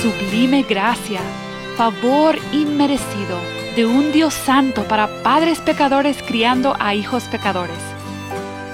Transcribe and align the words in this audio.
sublime 0.00 0.62
gracia, 0.62 1.20
favor 1.76 2.38
inmerecido 2.52 3.38
de 3.76 3.84
un 3.84 4.12
Dios 4.12 4.32
santo 4.32 4.84
para 4.84 5.22
padres 5.22 5.58
pecadores 5.60 6.22
criando 6.22 6.74
a 6.78 6.94
hijos 6.94 7.24
pecadores. 7.24 7.76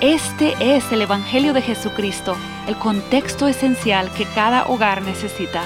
Este 0.00 0.54
es 0.60 0.92
el 0.92 1.02
Evangelio 1.02 1.52
de 1.52 1.62
Jesucristo, 1.62 2.36
el 2.68 2.76
contexto 2.76 3.48
esencial 3.48 4.12
que 4.12 4.24
cada 4.24 4.66
hogar 4.66 5.02
necesita. 5.02 5.62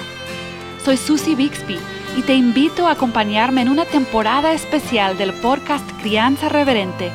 Soy 0.83 0.97
Susie 0.97 1.37
Bixby 1.37 1.79
y 2.17 2.23
te 2.23 2.35
invito 2.35 2.87
a 2.87 2.93
acompañarme 2.93 3.61
en 3.61 3.69
una 3.69 3.85
temporada 3.85 4.55
especial 4.55 5.19
del 5.19 5.35
podcast 5.35 5.89
Crianza 6.01 6.49
Reverente, 6.49 7.11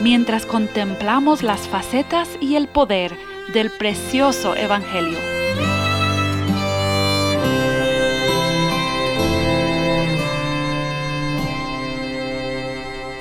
mientras 0.00 0.46
contemplamos 0.46 1.42
las 1.42 1.68
facetas 1.68 2.28
y 2.40 2.56
el 2.56 2.68
poder 2.68 3.14
del 3.52 3.70
precioso 3.70 4.56
Evangelio. 4.56 5.41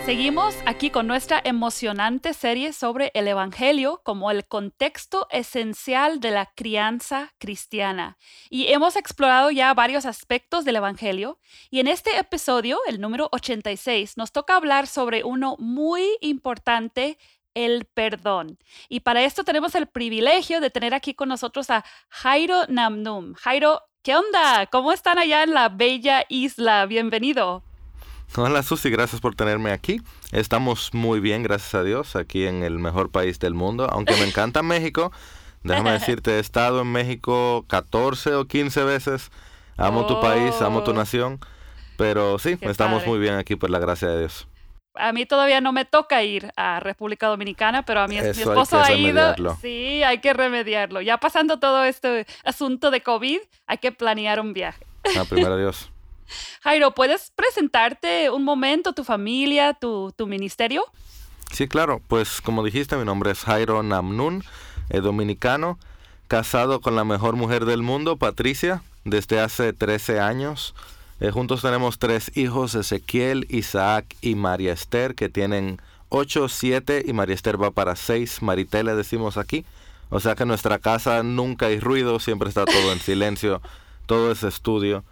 Seguimos 0.06 0.56
aquí 0.66 0.90
con 0.90 1.06
nuestra 1.06 1.40
emocionante 1.44 2.34
serie 2.34 2.74
sobre 2.74 3.12
el 3.14 3.28
Evangelio 3.28 4.02
como 4.04 4.32
el 4.32 4.48
contexto 4.48 5.28
esencial 5.30 6.20
de 6.20 6.32
la 6.32 6.48
crianza 6.48 7.34
cristiana. 7.38 8.18
Y 8.50 8.70
hemos 8.74 8.96
explorado 8.96 9.52
ya 9.52 9.72
varios 9.76 10.08
aspectos 10.08 10.66
del 10.66 10.78
Evangelio. 10.78 11.38
Y 11.70 11.82
en 11.82 11.88
este 11.88 12.18
episodio, 12.18 12.80
el 12.88 13.00
número 13.00 13.30
86, 13.32 14.18
nos 14.18 14.32
toca 14.32 14.56
hablar 14.56 14.88
sobre 14.88 15.24
uno 15.24 15.56
muy 15.60 16.18
importante 16.22 17.20
el 17.54 17.86
perdón. 17.86 18.58
Y 18.90 19.02
para 19.02 19.24
esto 19.24 19.44
tenemos 19.44 19.76
el 19.76 19.86
privilegio 19.86 20.62
de 20.62 20.72
tener 20.72 20.96
aquí 20.96 21.14
con 21.14 21.30
nosotros 21.30 21.70
a 21.70 21.86
Jairo 22.10 22.66
Namnum. 22.68 23.36
Jairo, 23.36 23.84
¿qué 24.02 24.16
onda? 24.16 24.66
¿Cómo 24.66 24.94
están 24.94 25.20
allá 25.20 25.44
en 25.44 25.54
la 25.54 25.70
bella 25.70 26.26
isla? 26.28 26.88
Bienvenido. 26.88 27.71
Hola 28.38 28.64
Susi, 28.64 28.90
gracias 28.90 29.20
por 29.20 29.36
tenerme 29.36 29.72
aquí. 29.72 30.02
Estamos 30.32 30.94
muy 30.94 31.20
bien, 31.20 31.44
gracias 31.44 31.76
a 31.76 31.84
Dios, 31.84 32.16
aquí 32.16 32.46
en 32.46 32.64
el 32.64 32.80
mejor 32.80 33.12
país 33.12 33.40
del 33.40 33.54
mundo. 33.54 33.90
Aunque 33.92 34.14
me 34.14 34.24
encanta 34.24 34.64
México, 34.64 35.12
déjame 35.64 35.92
decirte, 35.92 36.38
he 36.38 36.40
estado 36.40 36.82
en 36.82 36.92
México 36.94 37.66
14 37.68 38.36
o 38.36 38.46
15 38.46 38.84
veces. 38.86 39.32
Amo 39.76 40.06
tu 40.06 40.22
país, 40.22 40.62
amo 40.62 40.82
tu 40.84 40.92
oh. 40.92 40.94
nación. 40.94 41.40
Pero 41.98 42.40
sí, 42.40 42.58
estamos 42.62 43.06
muy 43.06 43.20
bien 43.20 43.36
aquí 43.36 43.58
por 43.58 43.70
la 43.70 43.80
gracia 43.80 44.08
de 44.08 44.20
Dios. 44.20 44.48
A 44.96 45.12
mí 45.12 45.26
todavía 45.26 45.60
no 45.60 45.74
me 45.74 45.84
toca 45.84 46.24
ir 46.24 46.54
a 46.56 46.80
República 46.80 47.28
Dominicana, 47.28 47.84
pero 47.84 48.00
a 48.00 48.08
mi, 48.08 48.18
esposo 48.18 48.82
ha 48.82 48.94
ido. 48.94 49.36
Sí, 49.62 50.04
hay 50.04 50.20
que 50.20 50.34
remediarlo. 50.34 51.02
Ya 51.02 51.18
pasando 51.18 51.60
todo 51.60 51.84
este 51.84 52.26
asunto 52.46 52.92
de 52.92 53.02
COVID, 53.02 53.40
hay 53.68 53.78
que 53.80 53.92
planear 53.92 54.40
un 54.40 54.54
viaje. 54.54 54.86
Ah, 55.18 55.26
primero 55.30 55.58
Dios. 55.58 55.91
Jairo, 56.62 56.92
¿puedes 56.92 57.32
presentarte 57.36 58.30
un 58.30 58.44
momento, 58.44 58.94
tu 58.94 59.04
familia, 59.04 59.74
tu, 59.74 60.14
ministerio? 60.28 60.84
Sí, 61.52 61.68
claro. 61.68 62.02
Pues 62.08 62.42
como 62.42 62.64
dijiste, 62.64 62.96
mi 62.98 63.06
nombre 63.06 63.32
es 63.32 63.40
Jairo 63.40 63.84
Namnun, 63.84 64.44
eh, 64.90 65.02
dominicano, 65.02 65.80
casado 66.28 66.82
con 66.82 66.96
la 66.96 67.04
mejor 67.04 67.36
mujer 67.36 67.66
del 67.66 67.82
mundo, 67.82 68.18
Patricia, 68.18 68.84
desde 69.04 69.40
hace 69.40 69.74
13 69.74 70.20
años. 70.20 70.74
Eh, 71.20 71.32
juntos 71.32 71.62
tenemos 71.62 72.00
tres 72.00 72.32
hijos, 72.36 72.74
Ezequiel, 72.74 73.46
Isaac 73.50 74.16
y 74.22 74.36
María 74.36 74.74
Esther, 74.74 75.14
que 75.14 75.30
tienen 75.30 75.82
8, 76.10 76.50
7 76.50 77.04
y 77.06 77.14
María 77.14 77.36
Esther 77.36 77.62
va 77.62 77.72
para 77.72 77.96
6. 77.96 78.42
Marité 78.42 78.84
le 78.84 78.96
decimos 78.96 79.38
aquí. 79.38 79.66
O 80.10 80.20
sea 80.20 80.36
que 80.36 80.44
en 80.44 80.50
nuestra 80.50 80.78
casa 80.78 81.24
nunca 81.24 81.68
hay 81.68 81.80
ruido, 81.80 82.20
siempre 82.20 82.50
está 82.50 82.66
todo 82.66 82.92
en 82.92 83.00
silencio, 83.00 83.62
todo 84.08 84.32
es 84.32 84.44
estudio. 84.44 85.06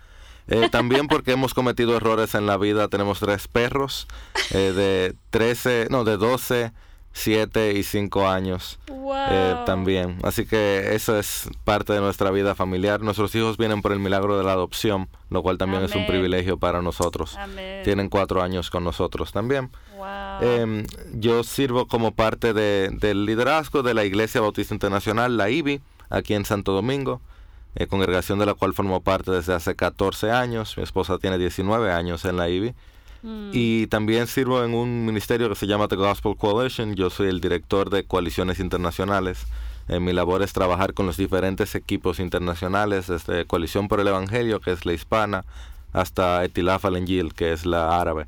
Eh, 0.50 0.70
también 0.70 1.08
porque 1.08 1.32
hemos 1.32 1.54
cometido 1.54 1.96
errores 1.96 2.36
en 2.36 2.46
la 2.46 2.58
vida. 2.58 2.88
Tenemos 2.88 3.20
tres 3.20 3.48
perros 3.48 4.08
eh, 4.52 4.74
de 4.74 5.16
13, 5.30 5.88
no, 5.90 6.04
de 6.04 6.18
12, 6.18 6.72
7 7.14 7.74
y 7.74 7.84
5 7.84 8.28
años. 8.28 8.80
Eh, 8.88 9.56
también. 9.66 10.18
Así 10.24 10.46
que 10.46 10.96
eso 10.96 11.18
es 11.18 11.50
parte 11.64 11.94
de 11.94 12.00
nuestra 12.00 12.32
vida 12.32 12.56
familiar. 12.56 13.02
Nuestros 13.02 13.34
hijos 13.36 13.58
vienen 13.58 13.82
por 13.82 13.92
el 13.92 14.00
milagro 14.00 14.38
de 14.38 14.44
la 14.44 14.54
adopción, 14.54 15.10
lo 15.30 15.42
cual 15.42 15.58
también 15.58 15.84
es 15.84 15.96
un 15.96 16.06
privilegio 16.06 16.58
para 16.58 16.82
nosotros. 16.82 17.38
Tienen 17.84 18.10
cuatro 18.10 18.42
años 18.42 18.70
con 18.70 18.84
nosotros 18.84 19.32
también. 19.32 19.70
Em, 20.42 20.86
yo 21.14 21.44
sirvo 21.44 21.88
como 21.88 22.14
parte 22.14 22.54
del 22.54 23.26
liderazgo 23.26 23.84
de 23.84 23.94
la 23.94 24.06
Iglesia 24.06 24.42
Bautista 24.42 24.74
Internacional, 24.74 25.38
la 25.38 25.50
IBI, 25.50 25.82
aquí 26.10 26.34
en 26.34 26.46
Santo 26.46 26.72
Domingo. 26.72 27.22
Eh, 27.76 27.88
congregación 27.88 28.40
de 28.40 28.48
la 28.48 28.56
cual 28.56 28.74
formo 28.74 29.02
parte 29.02 29.32
desde 29.32 29.54
hace 29.54 29.76
14 29.76 30.32
años. 30.32 30.76
Mi 30.78 30.84
esposa 30.84 31.18
tiene 31.20 31.38
19 31.38 31.92
años 31.92 32.26
en 32.26 32.38
la 32.38 32.50
IBI. 32.50 32.74
Mm. 33.22 33.52
Y 33.54 33.88
también 33.88 34.28
sirvo 34.28 34.64
en 34.64 34.74
un 34.74 35.06
ministerio 35.06 35.50
que 35.50 35.56
se 35.56 35.68
llama 35.68 35.88
The 35.88 35.96
Gospel 35.96 36.36
Coalition. 36.36 36.96
Yo 36.96 37.10
soy 37.10 37.28
el 37.28 37.42
director 37.42 37.90
de 37.90 38.04
coaliciones 38.06 38.60
internacionales. 38.60 39.46
Eh, 39.88 40.00
mi 40.00 40.14
labor 40.14 40.42
es 40.42 40.54
trabajar 40.54 40.94
con 40.94 41.06
los 41.06 41.18
diferentes 41.18 41.76
equipos 41.76 42.20
internacionales, 42.20 43.08
desde 43.08 43.46
Coalición 43.46 43.88
por 43.88 44.00
el 44.00 44.08
Evangelio, 44.08 44.60
que 44.62 44.72
es 44.72 44.86
la 44.86 44.94
hispana, 44.94 45.46
hasta 45.94 46.44
Etilaf 46.44 46.86
al 46.86 47.04
que 47.34 47.54
es 47.54 47.66
la 47.66 48.00
árabe. 48.00 48.26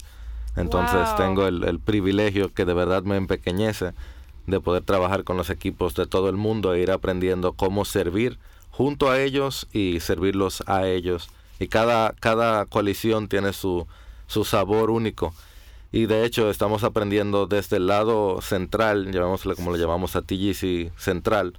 Entonces 0.56 1.16
tengo 1.18 1.48
el, 1.48 1.64
el, 1.64 1.80
privilegio 1.80 2.54
que 2.54 2.66
de 2.66 2.74
verdad 2.74 3.04
me 3.04 3.16
empequeñece 3.16 3.94
de 4.48 4.60
poder 4.60 4.84
trabajar 4.84 5.24
con 5.24 5.38
los 5.38 5.50
equipos 5.50 5.94
de 5.96 6.08
todo 6.08 6.30
el 6.30 6.36
mundo 6.36 6.74
e 6.74 6.82
ir 6.82 6.92
aprendiendo 6.92 7.54
cómo 7.54 7.86
servir 7.86 8.38
junto 8.72 9.12
a 9.12 9.22
ellos 9.22 9.68
y 9.72 10.00
servirlos 10.00 10.64
a 10.66 10.88
ellos. 10.88 11.30
Y 11.60 11.68
cada, 11.68 12.14
cada 12.20 12.66
coalición 12.66 13.28
tiene 13.28 13.54
su, 13.54 13.86
su 14.26 14.44
sabor 14.46 14.90
único. 14.90 15.34
Y 15.92 16.06
de 16.06 16.26
hecho 16.26 16.50
estamos 16.50 16.84
aprendiendo 16.84 17.48
desde 17.48 17.78
el 17.78 17.88
lado 17.88 18.42
central, 18.42 19.12
llamémosle 19.12 19.56
como 19.56 19.74
le 19.74 19.78
llamamos 19.78 20.16
a 20.16 20.22
TGC 20.22 20.98
central, 20.98 21.54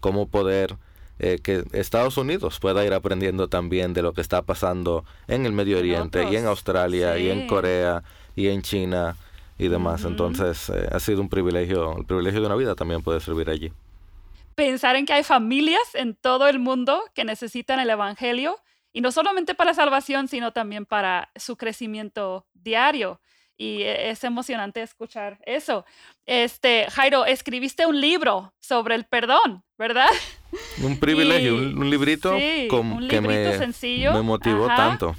cómo 0.00 0.26
poder 0.26 0.76
eh, 1.20 1.38
que 1.42 1.64
Estados 1.72 2.18
Unidos 2.18 2.58
pueda 2.58 2.84
ir 2.84 2.92
aprendiendo 2.92 3.48
también 3.48 3.94
de 3.94 4.02
lo 4.02 4.12
que 4.12 4.20
está 4.20 4.42
pasando 4.42 5.04
en 5.28 5.46
el 5.46 5.52
Medio 5.52 5.78
Oriente 5.78 6.28
y 6.30 6.36
en 6.36 6.46
Australia 6.46 7.16
y 7.16 7.30
en 7.30 7.46
Corea 7.46 8.02
y 8.34 8.48
en 8.48 8.62
China 8.62 9.16
y 9.56 9.68
demás. 9.68 10.04
Entonces 10.04 10.68
eh, 10.68 10.88
ha 10.90 10.98
sido 10.98 11.20
un 11.20 11.28
privilegio, 11.28 11.96
el 11.96 12.04
privilegio 12.04 12.40
de 12.40 12.46
una 12.46 12.56
vida 12.56 12.74
también 12.74 13.02
puede 13.02 13.20
servir 13.20 13.48
allí 13.48 13.72
pensar 14.56 14.96
en 14.96 15.06
que 15.06 15.12
hay 15.12 15.22
familias 15.22 15.94
en 15.94 16.16
todo 16.16 16.48
el 16.48 16.58
mundo 16.58 17.04
que 17.14 17.24
necesitan 17.24 17.78
el 17.78 17.90
Evangelio, 17.90 18.58
y 18.96 19.02
no 19.02 19.12
solamente 19.12 19.54
para 19.54 19.74
salvación, 19.74 20.26
sino 20.26 20.52
también 20.52 20.86
para 20.86 21.30
su 21.36 21.58
crecimiento 21.58 22.46
diario. 22.54 23.20
Y 23.58 23.82
e, 23.82 24.08
es 24.08 24.24
emocionante 24.24 24.80
escuchar 24.80 25.38
eso. 25.44 25.84
Este, 26.24 26.86
Jairo, 26.90 27.26
escribiste 27.26 27.84
un 27.84 28.00
libro 28.00 28.54
sobre 28.58 28.94
el 28.94 29.04
perdón, 29.04 29.64
¿verdad? 29.76 30.08
Un 30.82 30.98
privilegio, 30.98 31.54
un, 31.56 31.90
librito 31.90 32.32
que 32.32 33.20
me, 33.20 33.58
sencillo. 33.58 34.14
me 34.14 34.22
motivó 34.22 34.66
tanto. 34.66 35.14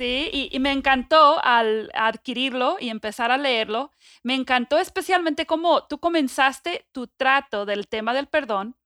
Sí, 0.00 0.30
y, 0.50 0.58
me 0.60 0.72
encantó 0.72 1.44
al 1.44 1.90
adquirirlo 1.92 2.78
y 2.80 2.88
empezar 2.88 3.30
a 3.30 3.36
leerlo. 3.36 3.92
Me 4.22 4.34
encantó 4.34 4.78
especialmente 4.78 5.44
cómo 5.44 5.84
tú 5.88 5.98
comenzaste 6.00 6.86
tu 6.90 7.06
trato 7.06 7.66
del 7.66 7.86
tema 7.86 8.14
del 8.14 8.26
perdón, 8.26 8.76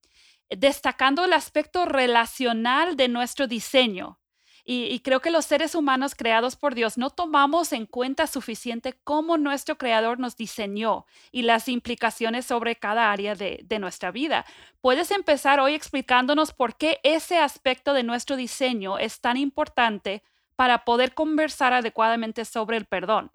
destacando 0.51 1.25
el 1.25 1.33
aspecto 1.33 1.85
relacional 1.85 2.97
de 2.97 3.07
nuestro 3.07 3.47
diseño. 3.47 4.19
Y, 4.65 4.99
creo 5.05 5.21
que 5.21 5.31
los 5.31 5.45
seres 5.45 5.77
humanos 5.77 6.17
creados 6.17 6.57
por 6.57 6.75
Dios 6.75 6.99
no 6.99 7.11
tomamos 7.11 7.73
en 7.73 7.87
cuenta 7.87 8.27
suficiente 8.27 8.99
cómo 9.05 9.37
nuestro 9.37 9.79
creador 9.79 10.19
nos 10.19 10.37
diseñó 10.37 11.07
y 11.31 11.43
las 11.43 11.69
implicaciones 11.69 12.45
sobre 12.45 12.75
cada 12.75 13.13
área 13.13 13.37
de 13.37 13.79
nuestra 13.79 14.11
vida. 14.11 14.45
Puedes 14.81 15.13
empezar 15.13 15.61
hoy 15.61 15.75
explicándonos 15.75 16.53
por 16.53 16.77
qué 16.77 16.99
ese 17.05 17.39
aspecto 17.39 17.93
de 17.93 18.03
nuestro 18.03 18.35
diseño 18.35 18.99
es 18.99 19.21
tan 19.21 19.37
importante 19.37 20.25
para 20.57 20.85
poder 20.85 21.15
conversar 21.15 21.73
adecuadamente 21.73 22.45
sobre 22.45 22.77
el 22.77 22.85
perdón? 22.85 23.31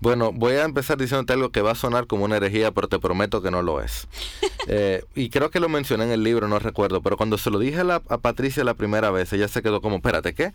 Bueno, 0.00 0.32
voy 0.32 0.54
a 0.54 0.64
empezar 0.64 0.96
diciéndote 0.96 1.34
algo 1.34 1.50
que 1.50 1.60
va 1.60 1.72
a 1.72 1.74
sonar 1.74 2.06
como 2.06 2.24
una 2.24 2.38
herejía, 2.38 2.72
pero 2.72 2.88
te 2.88 2.98
prometo 2.98 3.42
que 3.42 3.50
no 3.50 3.62
lo 3.62 3.80
es. 3.80 4.06
Eh, 4.72 5.02
y 5.16 5.30
creo 5.30 5.50
que 5.50 5.58
lo 5.58 5.70
mencioné 5.70 6.04
en 6.04 6.10
el 6.12 6.22
libro, 6.22 6.46
no 6.46 6.58
recuerdo, 6.58 7.00
pero 7.00 7.16
cuando 7.16 7.38
se 7.38 7.50
lo 7.50 7.58
dije 7.58 7.80
a, 7.80 7.94
a 7.94 8.18
Patricia 8.18 8.62
la 8.62 8.74
primera 8.74 9.10
vez, 9.10 9.32
ella 9.32 9.48
se 9.48 9.62
quedó 9.62 9.80
como, 9.80 9.96
espérate, 9.96 10.34
¿qué? 10.34 10.52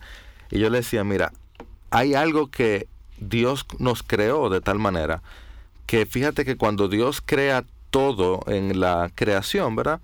Y 0.50 0.60
yo 0.60 0.70
le 0.70 0.78
decía, 0.78 1.02
mira, 1.02 1.32
hay 1.90 2.14
algo 2.14 2.46
que 2.46 2.88
Dios 3.18 3.66
nos 3.78 4.04
creó 4.04 4.48
de 4.48 4.60
tal 4.60 4.78
manera 4.78 5.22
que 5.86 6.06
fíjate 6.06 6.44
que 6.44 6.56
cuando 6.56 6.88
Dios 6.88 7.20
crea 7.20 7.64
todo 7.90 8.40
en 8.46 8.80
la 8.80 9.10
creación, 9.14 9.76
¿verdad? 9.76 10.00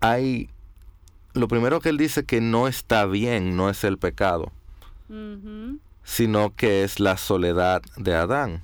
Hay 0.00 0.48
lo 1.34 1.48
primero 1.48 1.80
que 1.80 1.90
él 1.90 1.98
dice 1.98 2.24
que 2.24 2.40
no 2.40 2.68
está 2.68 3.06
bien 3.06 3.56
no 3.56 3.70
es 3.70 3.84
el 3.84 3.98
pecado 3.98 4.50
sino 6.04 6.54
que 6.54 6.84
es 6.84 7.00
la 7.00 7.16
soledad 7.16 7.82
de 7.96 8.14
Adán. 8.14 8.62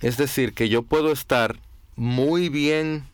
Es 0.00 0.16
decir, 0.16 0.54
que 0.54 0.68
yo 0.68 0.82
puedo 0.82 1.12
estar 1.12 1.58
muy 1.96 2.48
bien, 2.48 3.04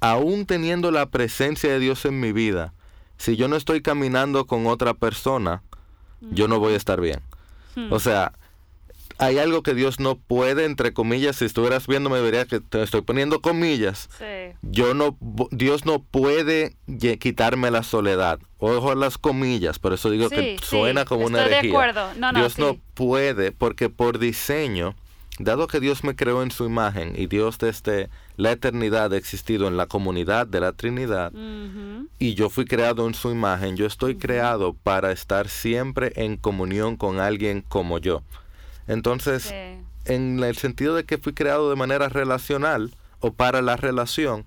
aún 0.00 0.46
teniendo 0.46 0.90
la 0.90 1.06
presencia 1.06 1.70
de 1.70 1.78
Dios 1.78 2.04
en 2.04 2.20
mi 2.20 2.32
vida, 2.32 2.72
si 3.16 3.36
yo 3.36 3.48
no 3.48 3.56
estoy 3.56 3.80
caminando 3.80 4.46
con 4.46 4.66
otra 4.66 4.94
persona 4.94 5.62
yo 6.20 6.48
no 6.48 6.58
voy 6.58 6.74
a 6.74 6.76
estar 6.76 7.00
bien. 7.00 7.20
Hmm. 7.74 7.92
O 7.92 8.00
sea, 8.00 8.32
hay 9.18 9.38
algo 9.38 9.62
que 9.62 9.74
Dios 9.74 10.00
no 10.00 10.16
puede, 10.16 10.64
entre 10.64 10.92
comillas, 10.92 11.36
si 11.36 11.44
estuvieras 11.44 11.86
viendo 11.86 12.10
me 12.10 12.20
vería 12.20 12.46
que 12.46 12.60
te 12.60 12.82
estoy 12.82 13.02
poniendo 13.02 13.40
comillas. 13.40 14.08
Sí. 14.18 14.56
Yo 14.62 14.94
no, 14.94 15.16
Dios 15.50 15.84
no 15.84 16.02
puede 16.02 16.76
quitarme 17.18 17.70
la 17.70 17.82
soledad. 17.82 18.38
Ojo 18.58 18.90
a 18.90 18.94
las 18.94 19.18
comillas, 19.18 19.78
por 19.78 19.92
eso 19.92 20.10
digo 20.10 20.30
que 20.30 20.58
suena 20.62 21.02
sí, 21.02 21.06
como 21.06 21.26
una 21.26 21.40
de 21.40 21.46
herejía. 21.46 21.70
acuerdo. 21.70 22.14
No, 22.16 22.32
no, 22.32 22.38
Dios 22.38 22.54
sí. 22.54 22.62
no 22.62 22.78
puede, 22.94 23.52
porque 23.52 23.90
por 23.90 24.18
diseño, 24.18 24.94
dado 25.38 25.66
que 25.66 25.78
Dios 25.78 26.04
me 26.04 26.16
creó 26.16 26.42
en 26.42 26.50
su 26.50 26.64
imagen 26.64 27.12
y 27.16 27.26
Dios 27.26 27.58
desde 27.58 28.08
la 28.36 28.52
eternidad 28.52 29.12
ha 29.12 29.16
existido 29.18 29.68
en 29.68 29.76
la 29.76 29.86
comunidad 29.86 30.46
de 30.46 30.60
la 30.60 30.72
Trinidad, 30.72 31.32
y 32.18 32.34
yo 32.34 32.48
fui 32.48 32.64
creado 32.64 33.06
en 33.06 33.14
su 33.14 33.30
imagen, 33.30 33.76
yo 33.76 33.86
estoy 33.86 34.16
creado 34.16 34.72
para 34.72 35.12
estar 35.12 35.48
siempre 35.48 36.12
en 36.16 36.38
comunión 36.38 36.96
con 36.96 37.20
alguien 37.20 37.62
como 37.62 37.98
yo. 37.98 38.22
Entonces, 38.88 39.52
en 40.06 40.42
el 40.42 40.56
sentido 40.56 40.94
de 40.94 41.04
que 41.04 41.18
fui 41.18 41.34
creado 41.34 41.68
de 41.68 41.76
manera 41.76 42.08
relacional 42.08 42.94
o 43.20 43.32
para 43.32 43.60
la 43.60 43.76
relación, 43.76 44.44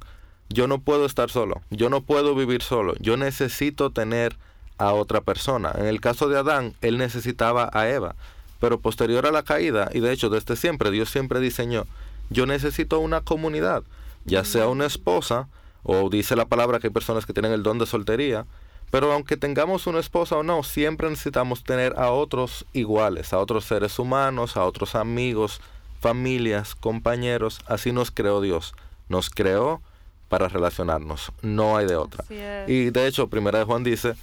yo 0.49 0.67
no 0.67 0.79
puedo 0.79 1.05
estar 1.05 1.29
solo, 1.29 1.61
yo 1.69 1.89
no 1.89 2.01
puedo 2.01 2.35
vivir 2.35 2.61
solo, 2.61 2.95
yo 2.99 3.17
necesito 3.17 3.91
tener 3.91 4.37
a 4.77 4.93
otra 4.93 5.21
persona. 5.21 5.71
En 5.77 5.85
el 5.85 6.01
caso 6.01 6.29
de 6.29 6.37
Adán, 6.37 6.73
él 6.81 6.97
necesitaba 6.97 7.69
a 7.73 7.89
Eva, 7.89 8.15
pero 8.59 8.79
posterior 8.79 9.25
a 9.25 9.31
la 9.31 9.43
caída, 9.43 9.89
y 9.93 9.99
de 9.99 10.11
hecho 10.11 10.29
desde 10.29 10.55
siempre, 10.55 10.91
Dios 10.91 11.09
siempre 11.09 11.39
diseñó, 11.39 11.85
yo 12.29 12.45
necesito 12.45 12.99
una 12.99 13.21
comunidad, 13.21 13.83
ya 14.25 14.43
sea 14.43 14.67
una 14.67 14.85
esposa, 14.85 15.47
o 15.83 16.09
dice 16.09 16.35
la 16.35 16.45
palabra 16.45 16.79
que 16.79 16.87
hay 16.87 16.93
personas 16.93 17.25
que 17.25 17.33
tienen 17.33 17.51
el 17.51 17.63
don 17.63 17.79
de 17.79 17.85
soltería, 17.85 18.45
pero 18.91 19.11
aunque 19.13 19.37
tengamos 19.37 19.85
una 19.87 19.99
esposa 19.99 20.37
o 20.37 20.43
no, 20.43 20.63
siempre 20.63 21.09
necesitamos 21.09 21.63
tener 21.63 21.93
a 21.97 22.11
otros 22.11 22.65
iguales, 22.73 23.33
a 23.33 23.39
otros 23.39 23.65
seres 23.65 23.99
humanos, 23.99 24.57
a 24.57 24.65
otros 24.65 24.95
amigos, 24.95 25.61
familias, 25.99 26.73
compañeros. 26.75 27.59
Así 27.67 27.91
nos 27.91 28.09
creó 28.09 28.41
Dios. 28.41 28.73
Nos 29.07 29.29
creó 29.29 29.81
para 30.29 30.47
relacionarnos. 30.47 31.31
No 31.41 31.75
hay 31.77 31.85
de 31.87 31.95
otra. 31.97 32.23
Y 32.67 32.89
de 32.91 33.07
hecho, 33.07 33.27
Primera 33.29 33.59
de 33.59 33.65
Juan 33.65 33.83
dice, 33.83 34.13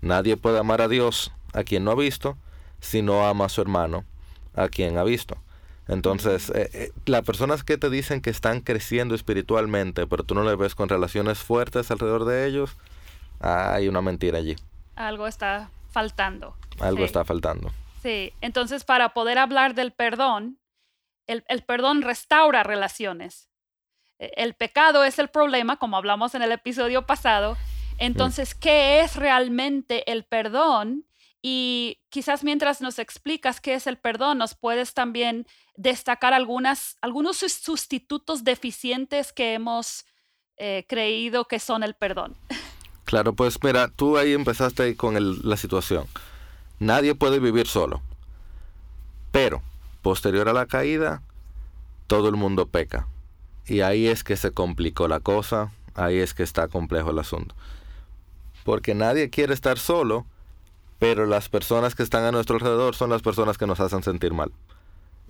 nadie 0.00 0.36
puede 0.36 0.58
amar 0.58 0.80
a 0.82 0.88
Dios 0.88 1.32
a 1.52 1.64
quien 1.64 1.84
no 1.84 1.90
ha 1.90 1.94
visto, 1.96 2.36
si 2.80 3.02
no 3.02 3.26
ama 3.26 3.46
a 3.46 3.48
su 3.48 3.60
hermano 3.60 4.04
a 4.54 4.68
quien 4.68 4.98
ha 4.98 5.04
visto. 5.04 5.36
Entonces, 5.88 6.50
eh, 6.50 6.70
eh, 6.72 6.92
las 7.06 7.22
personas 7.22 7.64
que 7.64 7.76
te 7.76 7.90
dicen 7.90 8.20
que 8.20 8.30
están 8.30 8.60
creciendo 8.60 9.14
espiritualmente, 9.14 10.06
pero 10.06 10.22
tú 10.22 10.34
no 10.34 10.44
les 10.44 10.56
ves 10.56 10.74
con 10.74 10.88
relaciones 10.88 11.38
fuertes 11.38 11.90
alrededor 11.90 12.24
de 12.24 12.46
ellos, 12.46 12.76
hay 13.40 13.88
una 13.88 14.00
mentira 14.00 14.38
allí. 14.38 14.56
Algo 14.96 15.26
está 15.26 15.70
faltando. 15.90 16.56
Algo 16.80 16.98
Sí. 16.98 17.04
está 17.04 17.24
faltando. 17.24 17.70
Sí, 18.02 18.32
entonces 18.40 18.84
para 18.84 19.10
poder 19.10 19.38
hablar 19.38 19.74
del 19.74 19.92
perdón, 19.92 20.58
el, 21.26 21.44
el 21.48 21.62
perdón 21.62 22.02
restaura 22.02 22.62
relaciones. 22.62 23.48
El 24.36 24.54
pecado 24.54 25.04
es 25.04 25.18
el 25.18 25.28
problema, 25.28 25.76
como 25.78 25.96
hablamos 25.96 26.34
en 26.34 26.42
el 26.42 26.52
episodio 26.52 27.06
pasado. 27.06 27.56
Entonces, 27.98 28.54
¿qué 28.54 29.00
es 29.00 29.16
realmente 29.16 30.10
el 30.10 30.24
perdón? 30.24 31.04
Y 31.42 32.00
quizás 32.08 32.42
mientras 32.42 32.80
nos 32.80 32.98
explicas 32.98 33.60
qué 33.60 33.74
es 33.74 33.86
el 33.86 33.98
perdón, 33.98 34.38
nos 34.38 34.54
puedes 34.54 34.94
también 34.94 35.46
destacar 35.76 36.32
algunas, 36.32 36.96
algunos 37.02 37.36
sus- 37.36 37.52
sustitutos 37.52 38.44
deficientes 38.44 39.32
que 39.32 39.54
hemos 39.54 40.06
eh, 40.56 40.86
creído 40.88 41.46
que 41.46 41.58
son 41.58 41.82
el 41.82 41.94
perdón. 41.94 42.36
Claro, 43.04 43.34
pues 43.34 43.58
mira, 43.62 43.88
tú 43.88 44.16
ahí 44.16 44.32
empezaste 44.32 44.96
con 44.96 45.16
el- 45.16 45.40
la 45.42 45.56
situación. 45.56 46.06
Nadie 46.78 47.14
puede 47.14 47.38
vivir 47.40 47.66
solo. 47.66 48.02
Pero, 49.32 49.62
posterior 50.02 50.48
a 50.48 50.52
la 50.52 50.66
caída, 50.66 51.22
todo 52.06 52.28
el 52.28 52.36
mundo 52.36 52.66
peca. 52.68 53.06
Y 53.66 53.80
ahí 53.80 54.06
es 54.06 54.24
que 54.24 54.36
se 54.36 54.50
complicó 54.50 55.08
la 55.08 55.20
cosa, 55.20 55.72
ahí 55.94 56.18
es 56.18 56.34
que 56.34 56.42
está 56.42 56.68
complejo 56.68 57.10
el 57.10 57.18
asunto. 57.18 57.54
Porque 58.64 58.94
nadie 58.94 59.30
quiere 59.30 59.54
estar 59.54 59.78
solo, 59.78 60.26
pero 60.98 61.26
las 61.26 61.48
personas 61.48 61.94
que 61.94 62.02
están 62.02 62.24
a 62.24 62.32
nuestro 62.32 62.56
alrededor 62.56 62.94
son 62.94 63.10
las 63.10 63.22
personas 63.22 63.58
que 63.58 63.66
nos 63.66 63.80
hacen 63.80 64.02
sentir 64.02 64.32
mal. 64.32 64.52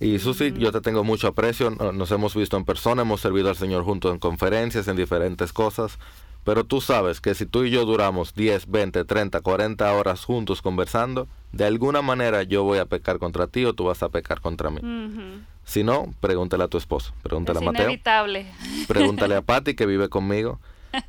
Y 0.01 0.19
Susi, 0.19 0.53
yo 0.59 0.73
te 0.73 0.81
tengo 0.81 1.05
mucho 1.05 1.29
aprecio, 1.29 1.71
no- 1.71 1.93
nos 1.93 2.11
hemos 2.11 2.35
visto 2.35 2.57
en 2.57 2.65
persona, 2.65 3.03
hemos 3.03 3.21
servido 3.21 3.49
al 3.49 3.57
Señor 3.57 3.85
juntos 3.85 4.13
en 4.13 4.19
conferencias, 4.19 4.89
en 4.89 4.97
diferentes 4.97 5.53
cosas, 5.53 5.99
pero 6.45 6.65
tú 6.65 6.81
sabes 6.81 7.21
que 7.21 7.35
si 7.35 7.47
tú 7.47 7.65
y 7.65 7.71
yo 7.71 7.85
duramos 7.87 8.35
10, 8.35 8.69
20, 8.71 9.05
30, 9.05 9.41
40 9.41 9.93
horas 9.95 10.25
juntos 10.25 10.63
conversando, 10.63 11.27
de 11.53 11.65
alguna 11.65 12.03
manera 12.03 12.43
yo 12.43 12.65
voy 12.65 12.79
a 12.79 12.87
pecar 12.87 13.19
contra 13.19 13.47
ti 13.47 13.65
o 13.65 13.73
tú 13.73 13.85
vas 13.85 14.03
a 14.03 14.09
pecar 14.09 14.41
contra 14.41 14.69
mí. 14.71 14.79
Ujú. 14.79 15.41
Si 15.65 15.83
no, 15.83 16.13
pregúntale 16.21 16.65
a 16.65 16.69
tu 16.69 16.77
esposo, 16.79 17.13
pregúntale 17.23 17.59
Es 17.59 17.63
a 17.63 17.67
Mateo, 17.67 17.83
inevitable. 17.85 18.47
pregúntale 18.87 19.35
a 19.37 19.43
Patty 19.47 19.75
que 19.75 19.87
vive 19.87 20.09
conmigo. 20.09 20.61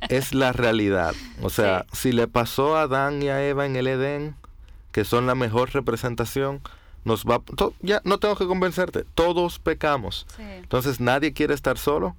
Es 0.08 0.34
la 0.34 0.52
realidad. 0.52 1.14
O 1.42 1.50
sea, 1.50 1.86
si 1.92 2.10
le 2.12 2.26
pasó 2.26 2.76
a 2.76 2.82
Adán 2.82 3.22
y 3.22 3.28
a 3.28 3.46
Eva 3.46 3.66
en 3.66 3.76
el 3.76 3.86
Edén, 3.86 4.34
que 4.92 5.04
son 5.04 5.26
la 5.26 5.34
mejor 5.36 5.72
representación, 5.74 6.60
nos 7.04 7.24
va 7.24 7.38
to- 7.38 7.74
ya 7.82 8.00
no 8.04 8.18
tengo 8.18 8.34
que 8.34 8.46
convencerte, 8.46 9.04
todos 9.14 9.58
pecamos. 9.60 10.26
Sí. 10.36 10.42
Entonces 10.42 10.98
nadie 11.00 11.32
quiere 11.32 11.54
estar 11.54 11.78
solo. 11.78 12.16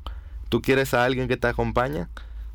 Tú 0.48 0.62
quieres 0.62 0.94
a 0.94 1.04
alguien 1.04 1.28
que 1.28 1.36
te 1.36 1.48
acompañe. 1.48 2.08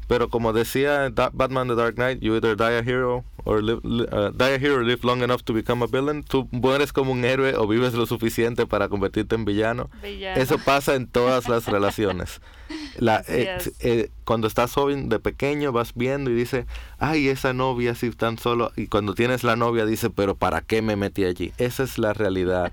Pero 0.09 0.29
como 0.29 0.53
decía 0.53 1.11
Batman 1.33 1.69
The 1.69 1.75
Dark 1.75 1.95
Knight, 1.95 2.21
you 2.21 2.35
either 2.35 2.57
die 2.57 2.77
a 2.79 2.83
hero 2.83 3.25
or 3.45 3.63
live, 3.63 3.81
li- 3.83 4.07
uh, 4.13 4.31
die 4.31 4.55
a 4.55 4.59
hero 4.59 4.77
or 4.77 4.85
live 4.85 5.05
long 5.05 5.23
enough 5.23 5.43
to 5.45 5.53
become 5.55 5.83
a 5.83 5.87
villain. 5.87 6.23
Tú 6.23 6.49
mueres 6.51 6.93
como 6.93 7.13
un 7.13 7.25
héroe 7.25 7.55
o 7.57 7.67
vives 7.67 7.95
lo 7.95 8.07
suficiente 8.07 8.67
para 8.67 8.89
convertirte 8.89 9.35
en 9.35 9.45
villano. 9.45 9.91
Villano. 10.03 10.41
Eso 10.41 10.59
pasa 10.59 10.95
en 10.97 11.07
todas 11.07 11.49
las 11.49 11.67
relaciones. 11.67 12.41
La, 12.99 13.23
eh, 13.29 13.57
es. 13.59 13.73
eh, 13.81 14.11
cuando 14.25 14.47
estás 14.47 14.73
joven, 14.73 15.09
de 15.09 15.19
pequeño, 15.19 15.73
vas 15.73 15.93
viendo 15.95 16.31
y 16.31 16.35
dice, 16.35 16.67
ay, 16.99 17.29
esa 17.29 17.53
novia 17.53 17.95
si 17.95 18.11
tan 18.11 18.39
solo. 18.39 18.73
Y 18.77 18.87
cuando 18.89 19.15
tienes 19.15 19.45
la 19.45 19.57
novia, 19.57 19.87
dice, 19.87 20.11
pero 20.11 20.35
¿para 20.35 20.61
qué 20.63 20.83
me 20.83 20.97
metí 20.97 21.25
allí? 21.25 21.53
Esa 21.59 21.83
es 21.85 21.99
la 21.99 22.13
realidad 22.13 22.73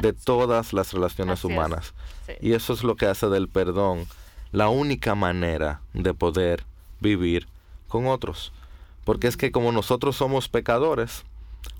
de 0.00 0.12
todas 0.12 0.72
las 0.72 0.92
relaciones 0.92 1.38
Así 1.40 1.46
humanas. 1.46 1.94
Sí. 2.26 2.32
Y 2.40 2.52
eso 2.52 2.72
es 2.72 2.84
lo 2.84 2.96
que 2.96 3.06
hace 3.06 3.28
del 3.28 3.48
perdón 3.48 4.06
la 4.56 4.70
única 4.70 5.14
manera 5.14 5.82
de 5.92 6.14
poder 6.14 6.64
vivir 6.98 7.46
con 7.88 8.06
otros. 8.06 8.54
Porque 9.04 9.26
es 9.26 9.36
que 9.36 9.52
como 9.52 9.70
nosotros 9.70 10.16
somos 10.16 10.48
pecadores, 10.48 11.24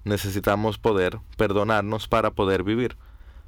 necesitamos 0.04 0.76
poder 0.76 1.18
perdonarnos 1.38 2.06
para 2.06 2.32
poder 2.32 2.64
vivir. 2.64 2.98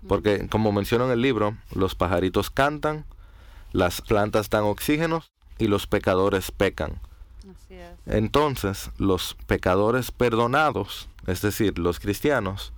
Porque 0.09 0.49
como 0.49 0.73
menciona 0.73 1.05
en 1.05 1.11
el 1.11 1.21
libro, 1.21 1.59
los 1.75 1.95
pajaritos 1.95 2.49
cantan, 2.49 3.05
las 3.73 4.01
plantas 4.01 4.49
dan 4.49 4.65
oxígeno 4.65 5.23
y 5.59 5.67
los 5.67 5.87
pecadores 5.87 6.51
pecan. 6.51 6.99
Así 7.43 7.75
es. 7.75 7.91
Entonces, 8.07 8.91
los 8.97 9.37
pecadores 9.47 10.11
perdonados, 10.11 11.07
es 11.27 11.43
decir, 11.43 11.79
los 11.79 12.01
cristianos, 12.01 12.73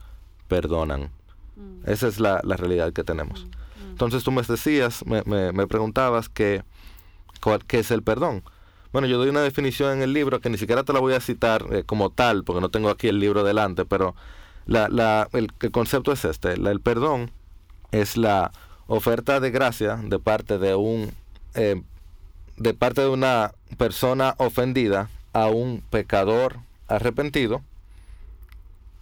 perdonan. 0.49 1.13
Mm, 1.55 1.89
Esa 1.89 2.09
es 2.09 2.19
la, 2.19 2.41
la 2.43 2.57
realidad 2.57 2.93
que 2.93 3.05
tenemos. 3.05 3.45
mm. 3.45 3.51
Entonces 4.01 4.25
tú 4.25 4.33
me 4.33 4.41
decías, 4.41 5.05
me, 5.05 5.23
me- 5.25 5.67
preguntabas 5.67 6.31
que, 6.31 6.63
qué 7.67 7.81
es 7.81 7.91
el 7.91 8.03
perdón. 8.03 8.43
Bueno, 8.95 9.07
yo 9.07 9.19
doy 9.19 9.29
una 9.29 9.43
definición 9.43 9.93
en 9.93 10.03
el 10.03 10.15
libro 10.15 10.41
que 10.41 10.49
ni 10.49 10.57
siquiera 10.57 10.85
te 10.85 10.95
la 10.95 11.01
voy 11.01 11.13
a 11.13 11.21
citar 11.21 11.67
eh, 11.71 11.85
como 11.85 12.09
tal, 12.09 12.43
porque 12.43 12.63
no 12.63 12.71
tengo 12.71 12.89
aquí 12.89 13.09
el 13.09 13.21
libro 13.21 13.45
delante, 13.45 13.85
pero 13.85 14.15
la, 14.65 15.29
el, 15.35 15.53
concepto 15.71 16.13
es 16.13 16.25
este. 16.25 16.55
El 16.55 16.81
perdón 16.81 17.31
es 17.93 18.17
la 18.17 18.53
oferta 18.87 19.39
de 19.39 19.51
gracia 19.51 19.97
de 20.03 20.19
parte 20.19 20.57
de 20.57 20.75
un 20.75 21.13
eh, 21.53 21.83
de 22.57 22.73
parte 22.73 23.03
de 23.03 23.09
una 23.09 23.53
persona 23.77 24.35
ofendida 24.39 25.11
a 25.35 25.49
un 25.49 25.83
pecador 25.91 26.57
arrepentido 26.89 27.61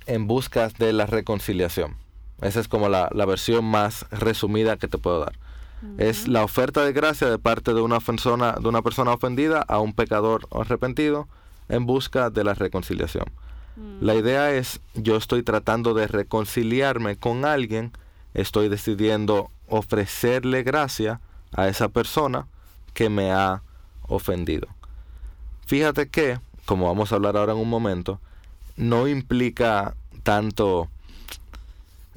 en 0.06 0.26
busca 0.26 0.70
de 0.70 0.92
la 0.92 1.06
reconciliación. 1.06 1.94
Esa 2.40 2.60
es 2.60 2.68
como 2.68 2.88
la, 2.88 3.08
la 3.12 3.26
versión 3.26 3.64
más 3.64 4.06
resumida 4.10 4.76
que 4.76 4.88
te 4.88 4.98
puedo 4.98 5.20
dar. 5.20 5.32
Es 5.96 6.26
la 6.26 6.42
oferta 6.42 6.84
de 6.84 6.92
gracia 6.92 7.30
de 7.30 7.38
parte 7.38 7.72
de 7.72 7.80
una 7.80 8.00
persona, 8.00 8.56
de 8.60 8.68
una 8.68 8.82
persona 8.82 9.12
ofendida 9.12 9.64
a 9.68 9.78
un 9.78 9.92
pecador 9.92 10.48
arrepentido 10.50 11.28
en 11.68 11.86
busca 11.86 12.30
de 12.30 12.42
la 12.42 12.54
reconciliación. 12.54 13.26
Mm. 13.76 14.04
La 14.04 14.14
idea 14.14 14.52
es, 14.52 14.80
yo 14.94 15.16
estoy 15.16 15.42
tratando 15.42 15.94
de 15.94 16.08
reconciliarme 16.08 17.16
con 17.16 17.44
alguien, 17.44 17.92
estoy 18.34 18.68
decidiendo 18.68 19.50
ofrecerle 19.68 20.62
gracia 20.62 21.20
a 21.52 21.68
esa 21.68 21.88
persona 21.88 22.46
que 22.92 23.08
me 23.08 23.30
ha 23.30 23.62
ofendido. 24.02 24.66
Fíjate 25.66 26.08
que, 26.08 26.40
como 26.64 26.86
vamos 26.86 27.12
a 27.12 27.16
hablar 27.16 27.36
ahora 27.36 27.52
en 27.52 27.58
un 27.58 27.68
momento, 27.68 28.20
no 28.76 29.06
implica 29.06 29.94
tanto, 30.22 30.88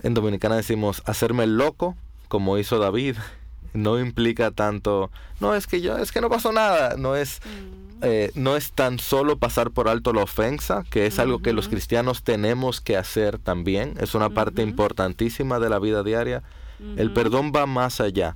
en 0.04 0.14
Dominicana 0.14 0.56
decimos, 0.56 1.02
hacerme 1.06 1.44
el 1.44 1.58
loco, 1.58 1.96
como 2.28 2.58
hizo 2.58 2.80
David. 2.80 3.16
No 3.74 4.02
implica 4.02 4.52
tanto, 4.52 5.12
no 5.40 5.56
es 5.56 5.66
que 5.66 5.80
yo, 5.80 5.98
es 5.98 6.12
que 6.12 6.20
no 6.20 6.30
pasó 6.30 6.52
nada, 6.52 6.98
no 6.98 7.16
es, 7.16 7.40
Mm. 7.46 8.04
eh, 8.04 8.32
no 8.36 8.58
es 8.58 8.74
tan 8.74 9.00
solo 9.00 9.38
pasar 9.38 9.72
por 9.72 9.88
alto 9.88 10.12
la 10.12 10.24
ofensa, 10.24 10.84
que 10.90 11.06
es 11.06 11.20
algo 11.20 11.42
que 11.42 11.54
los 11.54 11.70
cristianos 11.70 12.22
tenemos 12.22 12.82
que 12.82 12.98
hacer 12.98 13.38
también, 13.40 13.94
es 14.02 14.14
una 14.14 14.30
parte 14.30 14.62
importantísima 14.62 15.60
de 15.60 15.70
la 15.70 15.80
vida 15.80 16.04
diaria. 16.04 16.44
El 16.98 17.14
perdón 17.14 17.54
va 17.56 17.66
más 17.66 18.02
allá. 18.02 18.36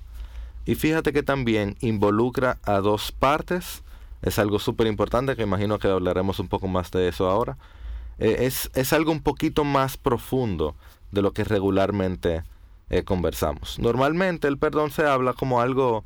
Y 0.65 0.75
fíjate 0.75 1.11
que 1.11 1.21
también 1.21 1.75
involucra 1.81 2.57
a 2.63 2.79
dos 2.79 3.11
partes, 3.11 3.83
es 4.21 4.39
algo 4.39 4.59
súper 4.59 4.87
importante 4.87 5.35
que 5.35 5.43
imagino 5.43 5.79
que 5.79 5.89
hablaremos 5.89 6.39
un 6.39 6.47
poco 6.47 6.67
más 6.69 6.91
de 6.91 7.09
eso 7.09 7.29
ahora. 7.29 7.57
Eh, 8.19 8.37
es, 8.39 8.71
es, 8.73 8.93
algo 8.93 9.11
un 9.11 9.21
poquito 9.21 9.65
más 9.65 9.97
profundo 9.97 10.75
de 11.15 11.23
lo 11.23 11.31
que 11.31 11.43
regularmente 11.43 12.43
eh, 12.91 13.03
conversamos. 13.03 13.79
Normalmente 13.79 14.47
el 14.47 14.59
perdón 14.59 14.91
se 14.91 15.07
habla 15.07 15.33
como 15.33 15.59
algo 15.59 16.05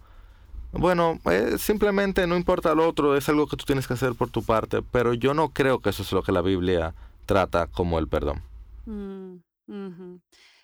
bueno, 0.72 1.20
eh, 1.26 1.58
simplemente 1.58 2.28
no 2.28 2.38
importa 2.38 2.76
lo 2.76 2.88
otro, 2.88 3.18
es 3.18 3.28
algo 3.28 3.48
que 3.48 3.58
tú 3.58 3.66
tienes 3.66 3.88
que 3.88 3.94
hacer 3.94 4.14
por 4.14 4.30
tu 4.30 4.44
parte, 4.44 4.82
pero 4.84 5.14
yo 5.14 5.34
no 5.34 5.50
creo 5.50 5.80
que 5.80 5.90
eso 5.90 6.04
es 6.04 6.12
lo 6.12 6.22
que 6.22 6.32
la 6.32 6.42
Biblia 6.42 6.94
trata 7.26 7.68
como 7.68 7.98
el 7.98 8.08
perdón. 8.08 8.44
Mm, 8.86 9.38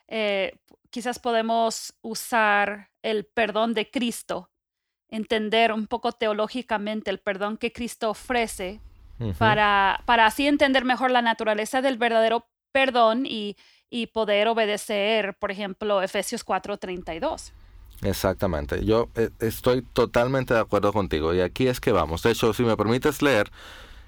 eh, 0.07 0.57
quizás 0.91 1.17
podemos 1.17 1.95
usar 2.01 2.91
el 3.01 3.25
perdón 3.25 3.73
de 3.73 3.89
Cristo, 3.89 4.51
entender 5.09 5.71
un 5.71 5.87
poco 5.87 6.11
teológicamente 6.11 7.09
el 7.09 7.19
perdón 7.19 7.57
que 7.57 7.71
Cristo 7.71 8.11
ofrece 8.11 8.81
para, 9.39 10.01
para 10.05 10.25
así 10.25 10.45
entender 10.45 10.85
mejor 10.85 11.09
la 11.09 11.21
naturaleza 11.21 11.81
del 11.81 11.97
verdadero 11.97 12.45
perdón 12.71 13.25
y, 13.25 13.55
y 13.89 14.08
poder 14.08 14.48
obedecer, 14.48 15.36
por 15.36 15.51
ejemplo, 15.51 16.01
Efesios 16.01 16.44
4:32. 16.44 17.54
Exactamente, 18.01 18.84
yo 18.86 19.10
eh, 19.15 19.30
estoy 19.39 19.82
totalmente 19.82 20.54
de 20.54 20.60
acuerdo 20.60 20.92
contigo 20.92 21.34
y 21.34 21.42
aquí 21.42 21.68
es 21.68 21.80
que 21.80 21.92
vamos. 21.92 22.24
De 22.24 22.32
hecho, 22.32 22.54
si 22.54 22.63
me 22.63 22.75
permites 22.75 23.22
leer 23.22 23.50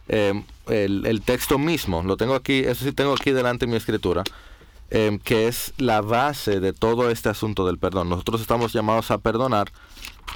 em, 0.09 0.43
el, 0.67 1.21
texto 1.21 1.57
mismo, 1.57 2.03
lo 2.03 2.17
tengo 2.17 2.35
aquí, 2.35 2.59
eso 2.59 2.83
sí 2.83 2.91
tengo 2.91 3.13
aquí 3.13 3.31
delante 3.31 3.65
mi 3.65 3.75
escritura, 3.75 4.23
em, 4.89 5.19
que 5.19 5.47
es 5.47 5.73
la 5.77 6.01
base 6.01 6.59
de 6.59 6.73
todo 6.73 7.09
este 7.09 7.29
asunto 7.29 7.65
del 7.65 7.77
perdón. 7.77 8.09
Nosotros 8.09 8.41
estamos 8.41 8.73
llamados 8.73 9.09
a 9.09 9.19
perdonar, 9.19 9.71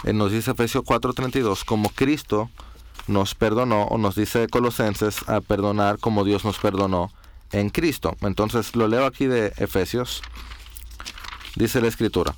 eh, 0.05 0.13
nos 0.13 0.31
dice 0.31 0.51
Efesios 0.51 0.83
4:32, 0.85 1.65
como 1.65 1.89
Cristo 1.89 2.49
nos 3.07 3.35
perdonó, 3.35 3.83
o 3.83 3.97
nos 3.97 4.15
dice 4.15 4.47
Colosenses, 4.47 5.27
a 5.27 5.41
perdonar 5.41 5.99
como 5.99 6.23
Dios 6.23 6.45
nos 6.45 6.57
perdonó 6.57 7.11
en 7.51 7.69
Cristo. 7.69 8.15
Entonces 8.21 8.75
lo 8.75 8.87
leo 8.87 9.05
aquí 9.05 9.27
de 9.27 9.53
Efesios, 9.57 10.21
dice 11.55 11.81
la 11.81 11.87
escritura. 11.87 12.35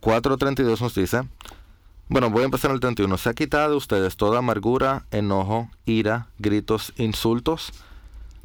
4.32 0.00 0.80
nos 0.80 0.94
dice, 0.94 1.22
bueno, 2.08 2.30
voy 2.30 2.42
a 2.42 2.46
empezar 2.46 2.70
en 2.70 2.76
el 2.76 2.80
31. 2.80 3.18
Se 3.18 3.28
ha 3.28 3.34
quitado 3.34 3.70
de 3.70 3.76
ustedes 3.76 4.16
toda 4.16 4.38
amargura, 4.38 5.04
enojo, 5.10 5.70
ira, 5.84 6.28
gritos, 6.38 6.94
insultos, 6.96 7.72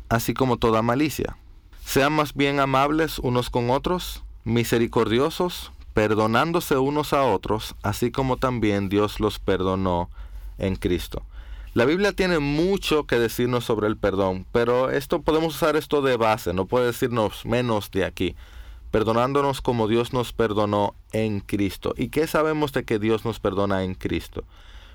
así 0.09 0.33
como 0.33 0.57
toda 0.57 0.81
malicia. 0.81 1.37
Sean 1.85 2.13
más 2.13 2.33
bien 2.33 2.59
amables 2.59 3.19
unos 3.19 3.49
con 3.49 3.69
otros, 3.69 4.23
misericordiosos, 4.43 5.71
perdonándose 5.93 6.77
unos 6.77 7.13
a 7.13 7.23
otros, 7.23 7.75
así 7.83 8.11
como 8.11 8.37
también 8.37 8.89
Dios 8.89 9.19
los 9.19 9.39
perdonó 9.39 10.09
en 10.57 10.75
Cristo. 10.75 11.23
La 11.73 11.85
Biblia 11.85 12.13
tiene 12.13 12.39
mucho 12.39 13.05
que 13.05 13.17
decirnos 13.17 13.65
sobre 13.65 13.87
el 13.87 13.97
perdón, 13.97 14.45
pero 14.51 14.91
esto 14.91 15.21
podemos 15.21 15.55
usar 15.55 15.75
esto 15.75 16.01
de 16.01 16.17
base, 16.17 16.53
no 16.53 16.65
puede 16.65 16.87
decirnos 16.87 17.45
menos 17.45 17.89
de 17.91 18.05
aquí 18.05 18.35
perdonándonos 18.93 19.61
como 19.61 19.87
Dios 19.87 20.13
nos 20.13 20.33
perdonó 20.33 20.93
en 21.13 21.39
Cristo. 21.39 21.95
¿Y 21.97 22.09
qué 22.09 22.27
sabemos 22.27 22.73
de 22.73 22.83
que 22.83 22.99
Dios 22.99 23.25
nos 23.25 23.39
perdona 23.39 23.83
en 23.83 23.95
Cristo? 23.95 24.43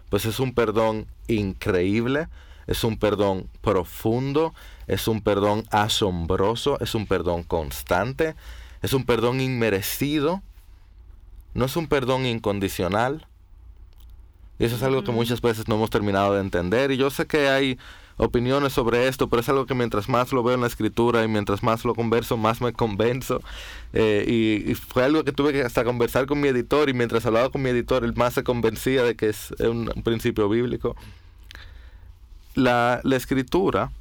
Pues 0.09 0.25
es 0.25 0.39
un 0.39 0.55
perdón 0.55 1.09
increíble, 1.27 2.29
es 2.69 2.85
un 2.85 2.97
perdón 2.97 3.49
profundo, 3.61 4.55
es 4.87 5.09
un 5.09 5.21
perdón 5.21 5.65
asombroso, 5.73 6.79
es 6.79 6.95
un 6.95 7.09
perdón 7.09 7.43
constante, 7.43 8.37
es 8.83 8.93
un 8.93 9.05
perdón 9.05 9.41
inmerecido, 9.41 10.43
no 11.55 11.65
es 11.65 11.77
un 11.77 11.89
perdón 11.89 12.25
incondicional. 12.25 13.27
Y 14.59 14.65
eso 14.65 14.77
es 14.77 14.83
algo 14.83 15.05
que 15.05 15.13
muchas 15.13 15.41
veces 15.41 15.69
no 15.69 15.77
hemos 15.77 15.91
terminado 15.91 16.35
de 16.35 16.41
entender. 16.41 16.91
Y 16.91 16.97
yo 16.97 17.11
sé 17.11 17.27
que 17.27 17.49
hay 17.49 17.79
opiniones 18.17 18.73
sobre 18.73 19.07
esto, 19.07 19.29
pero 19.29 19.41
es 19.41 19.49
algo 19.49 19.65
que 19.67 19.75
mientras 19.75 20.09
más 20.09 20.33
lo 20.33 20.43
veo 20.43 20.55
en 20.55 20.61
la 20.61 20.67
escritura 20.67 21.23
y 21.23 21.29
mientras 21.29 21.63
más 21.63 21.85
lo 21.85 21.95
converso, 21.95 22.37
más 22.37 22.61
me 22.61 22.73
convenzo. 22.73 23.41
Eh, 23.93 24.65
y, 24.67 24.75
fue 24.75 25.05
algo 25.05 25.25
que 25.25 25.33
tuve 25.33 25.53
que 25.53 25.63
hasta 25.63 25.85
conversar 25.85 26.27
con 26.27 26.41
mi 26.41 26.49
editor 26.49 26.89
y 26.89 26.95
mientras 26.95 27.25
hablaba 27.25 27.51
con 27.51 27.63
mi 27.63 27.71
editor, 27.71 28.05
él 28.05 28.15
más 28.17 28.35
se 28.35 28.43
convencía 28.43 29.05
de 29.05 29.15
que 29.15 29.29
es 29.29 29.53
un, 29.61 29.87
principio 30.05 30.49
bíblico. 30.49 30.97
La, 32.55 33.01
la 33.05 33.17
escritura 33.17 33.93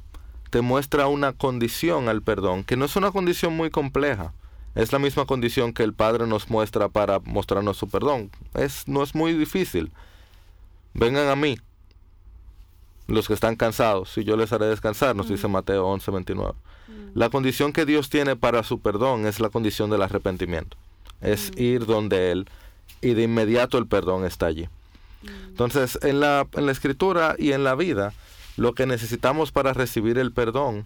te 0.50 0.60
muestra 0.62 1.06
una 1.06 1.32
condición 1.32 2.08
al 2.08 2.22
perdón, 2.22 2.64
que 2.64 2.76
no 2.76 2.86
es 2.86 2.96
una 2.96 3.12
condición 3.12 3.56
muy 3.56 3.70
compleja. 3.70 4.32
Es 4.74 4.92
la 4.92 4.98
misma 4.98 5.26
condición 5.26 5.72
que 5.72 5.82
el 5.82 5.92
Padre 5.92 6.26
nos 6.26 6.50
muestra 6.50 6.88
para 6.88 7.20
mostrarnos 7.20 7.76
su 7.76 7.88
perdón. 7.88 8.30
Es, 8.54 8.86
no 8.86 9.02
es 9.02 9.14
muy 9.14 9.32
difícil. 9.32 9.90
Vengan 10.98 11.28
a 11.28 11.36
mí, 11.36 11.56
los 13.06 13.28
que 13.28 13.34
están 13.34 13.54
cansados, 13.54 14.18
y 14.18 14.24
yo 14.24 14.36
les 14.36 14.52
haré 14.52 14.66
descansar, 14.66 15.14
nos 15.14 15.28
dice 15.28 15.46
Mateo 15.46 15.86
11, 15.86 16.10
29. 16.10 16.54
La 17.14 17.30
condición 17.30 17.72
que 17.72 17.86
Dios 17.86 18.10
tiene 18.10 18.34
para 18.34 18.64
su 18.64 18.80
perdón 18.80 19.24
es 19.24 19.38
la 19.38 19.48
condición 19.48 19.90
del 19.90 20.02
arrepentimiento. 20.02 20.76
Es 21.20 21.52
ir 21.56 21.86
donde 21.86 22.32
Él 22.32 22.48
y 23.00 23.14
de 23.14 23.22
inmediato 23.22 23.78
el 23.78 23.86
perdón 23.86 24.24
está 24.24 24.46
allí. 24.46 24.68
Entonces, 25.46 26.00
en 26.02 26.18
la, 26.18 26.48
en 26.54 26.66
la 26.66 26.72
escritura 26.72 27.36
y 27.38 27.52
en 27.52 27.62
la 27.62 27.76
vida, 27.76 28.12
lo 28.56 28.74
que 28.74 28.86
necesitamos 28.86 29.52
para 29.52 29.74
recibir 29.74 30.18
el 30.18 30.32
perdón 30.32 30.84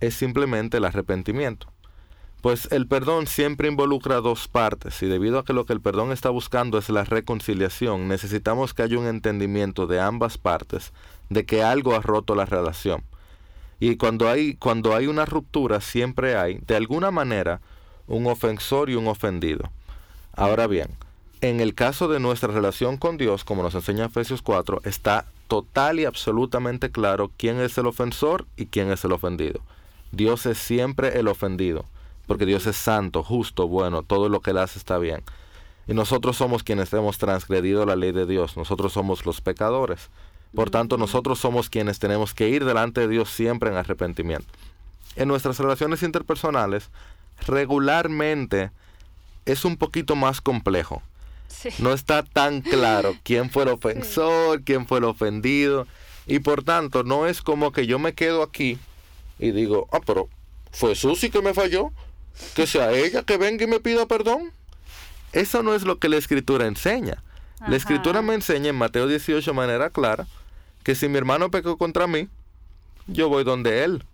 es 0.00 0.14
simplemente 0.14 0.76
el 0.76 0.84
arrepentimiento. 0.84 1.68
Pues 2.44 2.68
el 2.72 2.86
perdón 2.86 3.26
siempre 3.26 3.68
involucra 3.68 4.20
dos 4.20 4.48
partes 4.48 5.02
y 5.02 5.06
debido 5.06 5.38
a 5.38 5.46
que 5.46 5.54
lo 5.54 5.64
que 5.64 5.72
el 5.72 5.80
perdón 5.80 6.12
está 6.12 6.28
buscando 6.28 6.76
es 6.76 6.90
la 6.90 7.04
reconciliación, 7.04 8.06
necesitamos 8.06 8.74
que 8.74 8.82
haya 8.82 8.98
un 8.98 9.06
entendimiento 9.06 9.86
de 9.86 9.98
ambas 9.98 10.36
partes 10.36 10.92
de 11.30 11.46
que 11.46 11.62
algo 11.62 11.94
ha 11.94 12.02
roto 12.02 12.34
la 12.34 12.44
relación. 12.44 13.02
Y 13.80 13.96
cuando 13.96 14.28
hay, 14.28 14.56
cuando 14.56 14.94
hay 14.94 15.06
una 15.06 15.24
ruptura, 15.24 15.80
siempre 15.80 16.36
hay, 16.36 16.58
de 16.66 16.76
alguna 16.76 17.10
manera, 17.10 17.62
un 18.08 18.26
ofensor 18.26 18.90
y 18.90 18.94
un 18.94 19.08
ofendido. 19.08 19.70
Ahora 20.34 20.66
bien, 20.66 20.88
en 21.40 21.60
el 21.60 21.74
caso 21.74 22.08
de 22.08 22.20
nuestra 22.20 22.52
relación 22.52 22.98
con 22.98 23.16
Dios, 23.16 23.42
como 23.42 23.62
nos 23.62 23.74
enseña 23.74 24.04
Efesios 24.04 24.42
4, 24.42 24.82
está 24.84 25.24
total 25.48 25.98
y 25.98 26.04
absolutamente 26.04 26.90
claro 26.90 27.30
quién 27.38 27.58
es 27.58 27.78
el 27.78 27.86
ofensor 27.86 28.44
y 28.54 28.66
quién 28.66 28.92
es 28.92 29.02
el 29.06 29.12
ofendido. 29.12 29.62
Dios 30.12 30.44
es 30.44 30.58
siempre 30.58 31.18
el 31.18 31.28
ofendido, 31.28 31.86
porque 32.26 32.46
Dios 32.46 32.66
es 32.66 32.76
santo, 32.76 33.22
justo, 33.22 33.68
bueno, 33.68 34.02
todo 34.02 34.28
lo 34.28 34.40
que 34.40 34.50
él 34.50 34.58
hace 34.58 34.78
está 34.78 34.98
bien. 34.98 35.22
Y 35.86 35.94
nosotros 35.94 36.36
somos 36.36 36.62
quienes 36.62 36.92
hemos 36.92 37.18
transgredido 37.18 37.84
la 37.84 37.96
ley 37.96 38.12
de 38.12 38.26
Dios, 38.26 38.56
nosotros 38.56 38.92
somos 38.92 39.26
los 39.26 39.40
pecadores. 39.40 40.10
Por 40.54 40.70
tanto, 40.70 40.96
nosotros 40.96 41.38
somos 41.38 41.68
quienes 41.68 41.98
tenemos 41.98 42.32
que 42.32 42.48
ir 42.48 42.64
delante 42.64 43.02
de 43.02 43.08
Dios 43.08 43.28
siempre 43.28 43.70
en 43.70 43.76
arrepentimiento. 43.76 44.46
En 45.16 45.28
nuestras 45.28 45.58
relaciones 45.58 46.02
interpersonales, 46.02 46.90
regularmente 47.46 48.70
es 49.44 49.64
un 49.64 49.76
poquito 49.76 50.16
más 50.16 50.40
complejo. 50.40 51.02
No 51.78 51.92
está 51.92 52.22
tan 52.22 52.62
claro 52.62 53.14
quién 53.22 53.50
fue 53.50 53.64
el 53.64 53.70
ofensor, 53.70 54.62
quién 54.62 54.86
fue 54.86 54.98
el 54.98 55.04
ofendido. 55.04 55.86
Y 56.26 56.38
por 56.38 56.62
tanto, 56.62 57.04
no 57.04 57.26
es 57.26 57.42
como 57.42 57.72
que 57.72 57.86
yo 57.86 57.98
me 57.98 58.14
quedo 58.14 58.42
aquí 58.42 58.78
y 59.38 59.50
digo, 59.50 59.88
ah, 59.92 60.00
pero 60.04 60.28
fue 60.72 60.94
Susi 60.94 61.30
que 61.30 61.42
me 61.42 61.54
falló. 61.54 61.92
Que 62.54 62.66
sea 62.66 62.92
ella 62.92 63.22
que 63.22 63.36
venga 63.36 63.64
y 63.64 63.66
me 63.66 63.80
pida 63.80 64.06
perdón. 64.06 64.52
Eso 65.32 65.62
no 65.62 65.74
es 65.74 65.82
lo 65.82 65.98
que 65.98 66.08
la 66.08 66.16
escritura 66.16 66.66
enseña. 66.66 67.22
La 67.66 67.76
escritura 67.76 68.20
me 68.20 68.34
enseña 68.34 68.70
en 68.70 68.76
Mateo 68.76 69.06
18 69.06 69.50
de 69.50 69.56
manera 69.56 69.90
clara 69.90 70.26
que 70.82 70.94
si 70.94 71.08
mi 71.08 71.16
hermano 71.16 71.50
pecó 71.50 71.78
contra 71.78 72.06
mí, 72.06 72.28
yo 73.06 73.28
voy 73.28 73.42
donde 73.42 73.84
él. 73.84 74.04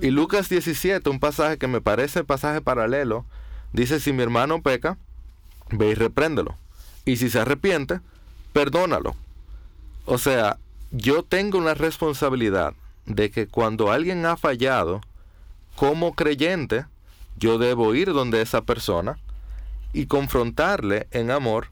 Y 0.00 0.10
mm. 0.10 0.14
Lucas 0.14 0.48
17, 0.48 1.08
un 1.10 1.20
pasaje 1.20 1.58
que 1.58 1.68
me 1.68 1.82
parece 1.82 2.24
pasaje 2.24 2.62
paralelo, 2.62 3.26
dice, 3.72 4.00
si 4.00 4.12
mi 4.12 4.22
hermano 4.22 4.62
peca, 4.62 4.96
ve 5.70 5.88
y 5.88 5.94
repréndelo. 5.94 6.56
Y 7.04 7.16
si 7.16 7.28
se 7.28 7.40
arrepiente, 7.40 8.00
perdónalo. 8.54 9.14
O 10.06 10.18
sea, 10.18 10.58
yo 10.90 11.22
tengo 11.22 11.58
una 11.58 11.74
responsabilidad 11.74 12.74
de 13.04 13.30
que 13.30 13.46
cuando 13.46 13.92
alguien 13.92 14.24
ha 14.24 14.36
fallado, 14.38 15.02
como 15.76 16.14
creyente, 16.14 16.86
yo 17.38 17.58
debo 17.58 17.94
ir 17.94 18.12
donde 18.12 18.40
esa 18.42 18.62
persona 18.62 19.18
y 19.92 20.06
confrontarle 20.06 21.06
en 21.10 21.30
amor 21.30 21.68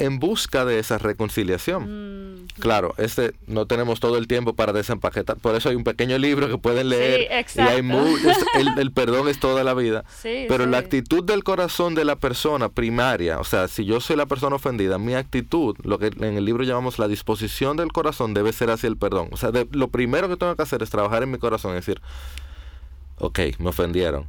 en 0.00 0.18
busca 0.18 0.64
de 0.64 0.80
esa 0.80 0.98
reconciliación. 0.98 2.46
Claro, 2.58 2.94
este 2.98 3.32
no 3.46 3.66
tenemos 3.66 4.00
todo 4.00 4.18
el 4.18 4.26
tiempo 4.26 4.54
para 4.54 4.72
desempaquetar, 4.72 5.36
por 5.36 5.54
eso 5.54 5.68
hay 5.68 5.76
un 5.76 5.84
pequeño 5.84 6.18
libro 6.18 6.48
que 6.48 6.58
pueden 6.58 6.88
leer 6.88 7.20
Sí, 7.20 7.26
y 7.30 7.32
hay 7.62 7.78
exacto. 7.78 7.82
mu- 7.84 8.16
es- 8.16 8.44
el, 8.58 8.76
el 8.78 8.90
perdón 8.90 9.28
es 9.28 9.38
toda 9.38 9.62
la 9.62 9.72
vida. 9.72 10.04
Sí, 10.20 10.46
Pero 10.48 10.66
la 10.66 10.78
actitud 10.78 11.22
del 11.22 11.44
corazón 11.44 11.94
de 11.94 12.04
la 12.04 12.16
persona 12.16 12.70
primaria, 12.70 13.38
o 13.38 13.44
sea, 13.44 13.68
si 13.68 13.84
yo 13.84 14.00
soy 14.00 14.16
la 14.16 14.26
persona 14.26 14.56
ofendida, 14.56 14.98
mi 14.98 15.14
actitud, 15.14 15.76
lo 15.84 15.98
que 16.00 16.06
en 16.08 16.36
el 16.36 16.44
libro 16.44 16.64
llamamos 16.64 16.98
la 16.98 17.06
disposición 17.06 17.76
del 17.76 17.92
corazón, 17.92 18.34
debe 18.34 18.52
ser 18.52 18.70
hacia 18.70 18.88
el 18.88 18.96
perdón. 18.96 19.28
O 19.30 19.36
sea, 19.36 19.52
de- 19.52 19.68
lo 19.70 19.88
primero 19.88 20.28
que 20.28 20.36
tengo 20.36 20.56
que 20.56 20.62
hacer 20.62 20.82
es 20.82 20.90
trabajar 20.90 21.22
en 21.22 21.30
mi 21.30 21.38
corazón 21.38 21.70
y 21.70 21.76
decir, 21.76 22.00
ok, 23.18 23.38
me 23.58 23.68
ofendieron, 23.70 24.26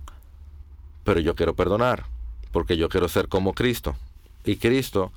pero 1.06 1.22
yo 1.22 1.36
quiero 1.36 1.56
perdonar, 1.56 2.04
porque 2.52 2.76
yo 2.76 2.90
quiero 2.90 3.08
ser 3.08 3.30
como 3.30 3.54
Cristo. 3.54 3.96
Y 4.44 4.58
Cristo 4.58 5.14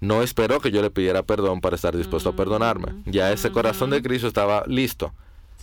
no 0.00 0.22
esperó 0.22 0.60
que 0.60 0.70
yo 0.70 0.80
le 0.82 0.90
pidiera 0.90 1.22
perdón 1.24 1.60
para 1.60 1.74
estar 1.74 1.96
dispuesto 1.96 2.28
a 2.30 2.36
perdonarme. 2.36 2.94
Ya 3.06 3.32
ese 3.32 3.50
corazón 3.50 3.90
de 3.90 4.00
Cristo 4.02 4.28
estaba 4.28 4.62
listo. 4.68 5.12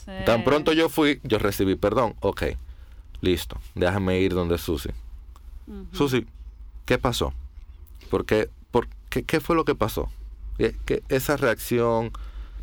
Sí. 0.05 0.12
Tan 0.25 0.43
pronto 0.43 0.74
yo 0.74 0.89
fui, 0.89 1.19
yo 1.24 1.39
recibí 1.39 1.75
perdón. 1.75 2.15
Ok, 2.19 2.43
listo. 3.22 3.57
Déjame 3.75 4.19
ir 4.19 4.34
donde 4.34 4.57
Susi. 4.57 4.89
Susi, 5.91 6.25
¿qué 6.86 6.98
pasó? 6.98 7.34
¿Por 8.10 8.25
qué, 8.25 8.50
por 8.72 8.88
qué, 9.10 9.24
qué 9.24 9.39
fue 9.39 9.55
lo 9.55 9.65
que 9.65 9.75
pasó? 9.75 10.10
¿Qué- 10.57 10.75
qué- 10.86 11.03
esa 11.10 11.36
reacción, 11.38 12.12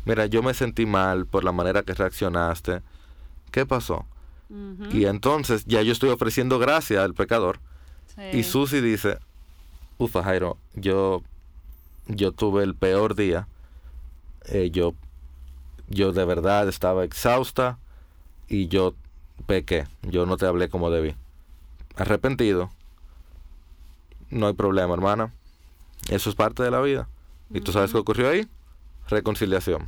mira, 0.05 0.25
yo 0.25 0.41
me 0.41 0.53
sentí 0.53 0.85
mal 0.85 1.25
por 1.27 1.43
la 1.43 1.51
manera 1.51 1.83
que 1.83 1.93
reaccionaste. 1.93 2.81
¿Qué 3.51 3.65
pasó? 3.65 4.05
Y 4.91 5.05
entonces 5.05 5.65
ya 5.65 5.81
yo 5.81 5.91
estoy 5.91 6.09
ofreciendo 6.09 6.59
gracia 6.59 7.03
al 7.03 7.13
pecador. 7.13 7.59
sí. 8.15 8.21
Y 8.37 8.43
Susi 8.43 8.79
dice, 8.81 9.17
ufa 9.97 10.23
Jairo, 10.23 10.57
yo, 10.73 11.23
yo 12.07 12.31
tuve 12.31 12.63
el 12.63 12.75
peor 12.75 13.15
día. 13.15 13.47
Eh, 14.47 14.69
yo, 14.71 14.93
yo 15.89 16.11
de 16.11 16.25
verdad 16.25 16.69
estaba 16.69 17.03
exhausta 17.03 17.79
y 18.47 18.67
yo 18.67 18.93
pequé. 19.47 19.87
Yo 20.03 20.25
no 20.25 20.37
te 20.37 20.45
hablé 20.45 20.69
como 20.69 20.91
debí. 20.91 21.15
Arrepentido. 21.95 22.69
No 24.29 24.47
hay 24.47 24.53
problema, 24.53 24.93
hermana. 24.93 25.33
Eso 26.09 26.29
es 26.29 26.35
parte 26.35 26.61
de 26.63 26.71
la 26.71 26.81
vida. 26.81 27.07
¿Y 27.51 27.61
tú 27.61 27.71
sabes 27.71 27.91
qué 27.91 27.97
ocurrió 27.97 28.29
ahí? 28.29 28.47
Reconciliación. 29.07 29.87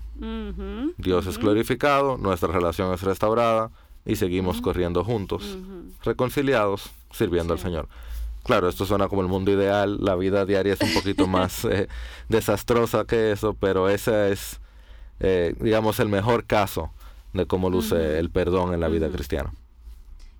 Dios 0.97 1.25
es 1.27 1.37
glorificado, 1.37 2.17
nuestra 2.17 2.51
relación 2.51 2.93
es 2.93 3.01
restaurada 3.01 3.71
y 4.07 4.15
seguimos 4.15 4.61
corriendo 4.61 5.03
juntos, 5.03 5.57
reconciliados, 6.03 6.89
sirviendo 7.11 7.53
al 7.53 7.59
Señor. 7.59 7.87
Claro, 8.43 8.69
esto 8.69 8.85
suena 8.85 9.09
como 9.09 9.21
el 9.21 9.27
mundo 9.27 9.51
ideal, 9.51 9.97
la 9.99 10.15
vida 10.15 10.45
diaria 10.45 10.73
es 10.73 10.81
un 10.81 10.93
poquito 10.93 11.27
más 11.27 11.65
eh, 11.65 11.89
desastrosa 12.29 13.03
que 13.05 13.33
eso, 13.33 13.53
pero 13.53 13.89
ese 13.89 14.31
es, 14.31 14.61
eh, 15.19 15.53
digamos, 15.59 15.99
el 15.99 16.07
mejor 16.07 16.45
caso 16.45 16.89
de 17.33 17.45
cómo 17.45 17.69
luce 17.69 18.17
el 18.17 18.29
perdón 18.29 18.73
en 18.73 18.79
la 18.79 18.87
vida 18.87 19.09
cristiana. 19.09 19.51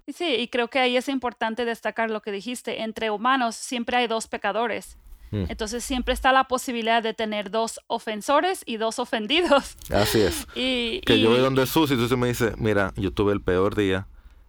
Sí, 0.08 0.36
y 0.36 0.48
creo 0.48 0.70
que 0.70 0.80
ahí 0.80 0.96
es 0.96 1.10
importante 1.10 1.66
destacar 1.66 2.10
lo 2.10 2.22
que 2.22 2.32
dijiste. 2.32 2.82
Entre 2.82 3.12
humanos 3.12 3.58
siempre 3.58 3.98
hay 3.98 4.08
dos 4.08 4.28
pecadores. 4.28 4.98
Mm. 5.32 5.46
Entonces 5.50 5.84
siempre 5.84 6.14
está 6.14 6.32
la 6.32 6.46
posibilidad 6.46 7.04
de 7.04 7.14
tener 7.14 7.52
dos 7.52 7.80
ofensores 7.88 8.64
y 8.66 8.78
dos 8.78 9.00
ofendidos. 9.00 9.76
Así 9.94 10.22
es. 10.22 10.48
Y, 10.56 11.02
Que 11.02 11.20
yo 11.20 11.30
y- 11.30 11.34
voy 11.34 11.42
donde 11.42 11.66
Susi 11.68 11.96
y 11.96 11.98
Susi 11.98 12.16
me 12.16 12.28
dice, 12.28 12.54
mira, 12.58 12.94
yo 12.96 13.12
tuve 13.12 13.34
el 13.34 13.42
peor 13.42 13.76
día 13.76 14.08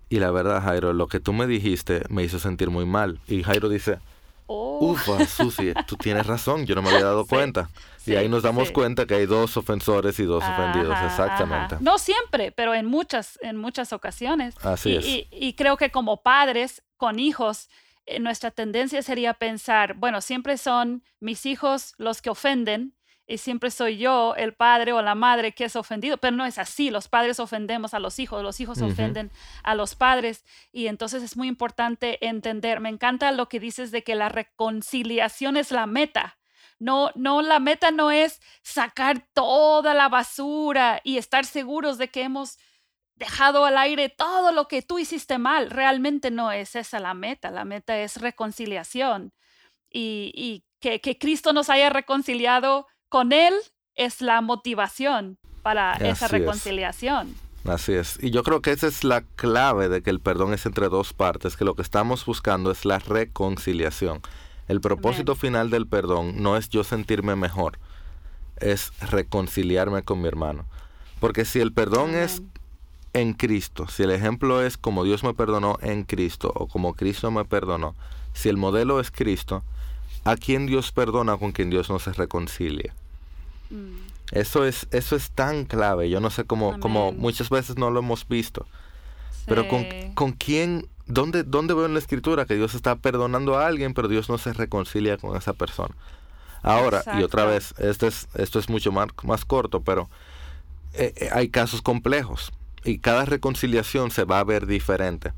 y 0.09 0.21
la 0.21 0.31
verdad, 0.31 0.63
Jairo, 0.63 0.93
lo 0.93 1.07
que 1.09 1.21
tú 1.21 1.33
me 1.33 1.47
dijiste 1.47 2.03
me 2.09 2.23
hizo 2.25 2.39
sentir 2.39 2.71
muy 2.71 2.87
mal. 2.87 3.21
Y 3.27 3.43
Jairo 3.43 3.69
dice, 3.69 3.99
Oh, 4.51 4.93
Ufa, 4.93 5.27
Susi, 5.27 5.75
tú 5.87 5.97
tienes 5.97 6.27
razón, 6.35 6.65
yo 6.65 6.75
no 6.75 6.81
me 6.81 6.89
había 6.89 7.05
dado 7.05 7.25
Sí, 7.25 7.29
cuenta. 7.29 7.69
sí, 7.99 8.13
y 8.13 8.17
ahí 8.17 8.31
nos 8.31 8.43
damos 8.43 8.69
sí. 8.69 8.73
cuenta 8.73 9.05
que 9.05 9.15
hay 9.17 9.27
dos 9.27 9.55
ofensores 9.59 10.19
y 10.21 10.23
dos 10.25 10.43
ofendidos, 10.43 10.93
ajá, 10.95 11.07
exactamente. 11.07 11.75
ajá. 11.75 11.79
No 11.85 11.99
siempre, 11.99 12.51
pero 12.53 12.73
en 12.75 12.87
muchas, 12.87 13.39
en 13.43 13.59
muchas 13.59 13.93
ocasiones. 13.93 14.55
Así 14.65 14.89
y, 14.91 14.97
es. 14.97 15.05
y- 15.07 15.29
y 15.33 15.53
creo 15.53 15.77
que 15.77 15.91
como 15.91 16.23
padres 16.23 16.83
con 16.97 17.19
hijos, 17.19 17.69
nuestra 18.21 18.51
tendencia 18.51 19.03
sería 19.03 19.35
pensar, 19.35 19.95
bueno, 19.95 20.21
siempre 20.21 20.57
son 20.57 21.03
mis 21.21 21.47
hijos 21.47 21.95
los 21.99 22.23
que 22.23 22.31
ofenden 22.31 22.95
y 23.29 23.39
siempre 23.39 23.71
soy 23.71 23.99
yo, 23.99 24.35
el 24.37 24.55
padre 24.55 24.95
o 24.95 25.03
la 25.03 25.15
madre, 25.15 25.53
que 25.53 25.65
es 25.65 25.77
ofendido, 25.77 26.17
pero 26.17 26.35
no 26.35 26.47
es 26.47 26.57
así. 26.57 26.91
Los 26.91 27.09
padres 27.09 27.39
ofendemos 27.39 27.93
a 27.93 27.99
los 27.99 28.19
hijos, 28.19 28.43
los 28.43 28.59
hijos 28.59 28.81
ofenden 28.81 29.31
a 29.63 29.75
los 29.75 29.95
padres 29.95 30.47
y 30.73 30.87
entonces 30.87 31.23
es 31.23 31.37
muy 31.37 31.47
importante 31.47 32.27
entender. 32.27 32.81
Me 32.81 32.89
encanta 32.89 33.31
lo 33.33 33.51
que 33.51 33.61
dices 33.61 33.91
de 33.91 34.03
que 34.03 34.15
la 34.15 34.31
reconciliación 34.31 35.59
es 35.59 35.71
la 35.71 35.87
meta. 35.87 36.39
No, 36.79 37.11
no, 37.17 37.43
la 37.43 37.59
meta 37.59 37.91
no 37.91 38.11
es 38.11 38.41
sacar 38.63 39.27
toda 39.35 39.93
la 39.93 40.09
basura 40.09 41.01
y 41.05 41.19
estar 41.19 41.45
seguros 41.45 41.99
de 41.99 42.09
que 42.09 42.23
hemos 42.23 42.59
dejado 43.19 43.65
al 43.65 43.77
aire 43.79 44.09
todo 44.09 44.53
lo 44.53 44.69
que 44.69 44.83
tú 44.83 44.99
hiciste 44.99 45.39
mal. 45.39 45.71
Realmente 45.71 46.31
no 46.31 46.53
es 46.53 46.77
esa 46.77 47.01
la 47.01 47.15
meta. 47.15 47.51
La 47.51 47.65
meta 47.65 47.99
es 47.99 48.21
reconciliación. 48.21 49.33
Y, 49.91 50.33
y 50.35 50.65
que, 50.81 51.01
que 51.01 51.19
Cristo 51.19 51.53
nos 51.53 51.71
haya 51.71 51.91
reconciliado 51.91 52.87
con 53.09 53.33
Él 53.33 53.55
es 53.95 54.21
la 54.21 54.41
motivación 54.41 55.39
para 55.63 55.95
esa 55.95 56.11
Así 56.11 56.25
es. 56.25 56.31
reconciliación. 56.31 57.35
Así 57.65 57.93
es. 57.93 58.19
Y 58.23 58.31
yo 58.31 58.43
creo 58.45 58.63
que 58.63 58.71
esa 58.71 58.87
es 58.87 59.03
la 59.03 59.23
clave 59.23 59.89
de 59.89 60.03
que 60.03 60.11
el 60.11 60.21
perdón 60.21 60.55
es 60.55 60.65
entre 60.65 60.89
dos 60.89 61.13
partes, 61.13 61.57
que 61.57 61.65
lo 61.65 61.75
que 61.75 61.83
estamos 61.83 62.25
buscando 62.25 62.71
es 62.71 62.85
la 62.85 62.99
reconciliación. 63.01 64.21
El 64.69 64.81
propósito 64.81 65.35
final 65.35 65.71
del 65.71 65.87
perdón 65.87 66.43
no 66.43 66.57
es 66.57 66.69
yo 66.69 66.85
sentirme 66.85 67.35
mejor, 67.37 67.79
es 68.59 68.93
reconciliarme 69.01 70.03
con 70.03 70.21
mi 70.21 70.29
hermano. 70.29 70.67
Porque 71.21 71.45
si 71.45 71.61
el 71.61 71.73
perdón 71.73 72.15
es. 72.15 72.43
En 73.13 73.33
Cristo, 73.33 73.89
si 73.89 74.03
el 74.03 74.11
ejemplo 74.11 74.63
es 74.63 74.77
como 74.77 75.05
Dios 75.05 75.25
me 75.25 75.35
perdonó 75.35 75.79
en 75.81 76.05
Cristo 76.05 76.53
o 76.55 76.67
como 76.67 76.95
Cristo 76.95 77.31
me 77.31 77.45
perdonó, 77.45 77.95
si 78.33 78.49
el 78.49 78.57
modelo 78.57 79.01
es 79.01 79.11
Cristo, 79.11 79.63
¿a 80.25 80.37
quién 80.37 80.67
Dios 80.67 80.93
perdona 80.93 81.37
con 81.37 81.53
quien 81.53 81.71
Dios 81.71 81.91
no 81.91 81.99
se 81.99 82.13
reconcilia? 82.13 82.95
Mm, 83.71 83.97
Eso 84.33 84.65
es, 84.65 84.87
eso 84.91 85.17
es 85.17 85.31
tan 85.31 85.65
clave. 85.65 86.11
Yo 86.11 86.21
no 86.21 86.31
sé 86.31 86.45
cómo, 86.45 86.79
cómo 86.81 87.09
Amén. 87.09 87.21
muchas 87.21 87.51
veces 87.51 87.77
no 87.77 87.91
lo 87.91 88.01
hemos 88.01 88.29
visto. 88.29 88.67
Pero 89.47 89.67
con, 89.67 89.87
con 90.15 90.33
quién, 90.33 90.87
¿dónde, 91.07 91.43
¿dónde 91.43 91.73
veo 91.73 91.87
en 91.87 91.95
la 91.95 91.99
escritura 91.99 92.45
que 92.45 92.55
Dios 92.55 92.75
está 92.75 92.97
perdonando 92.97 93.57
a 93.57 93.67
alguien, 93.67 93.95
pero 93.95 94.09
Dios 94.09 94.29
no 94.29 94.37
se 94.37 94.53
reconcilia 94.53 95.17
con 95.17 95.37
esa 95.37 95.55
persona? 95.55 95.95
Ahora, 96.63 97.03
y 97.19 97.23
otra 97.23 97.47
vez, 97.47 97.73
este 97.79 98.09
es, 98.09 98.29
esto 98.35 98.59
es 98.59 98.69
mucho 98.69 98.93
más, 98.93 99.09
más 99.23 99.45
corto, 99.47 99.81
pero 99.81 100.11
eh, 100.93 101.15
eh, 101.17 101.31
hay 101.33 101.49
casos 101.49 101.81
complejos 101.81 102.53
y 102.85 102.99
cada 102.99 103.25
reconciliación 103.25 104.11
se 104.11 104.25
va 104.25 104.41
a 104.41 104.45
ver 104.45 104.67
diferente. 104.67 105.33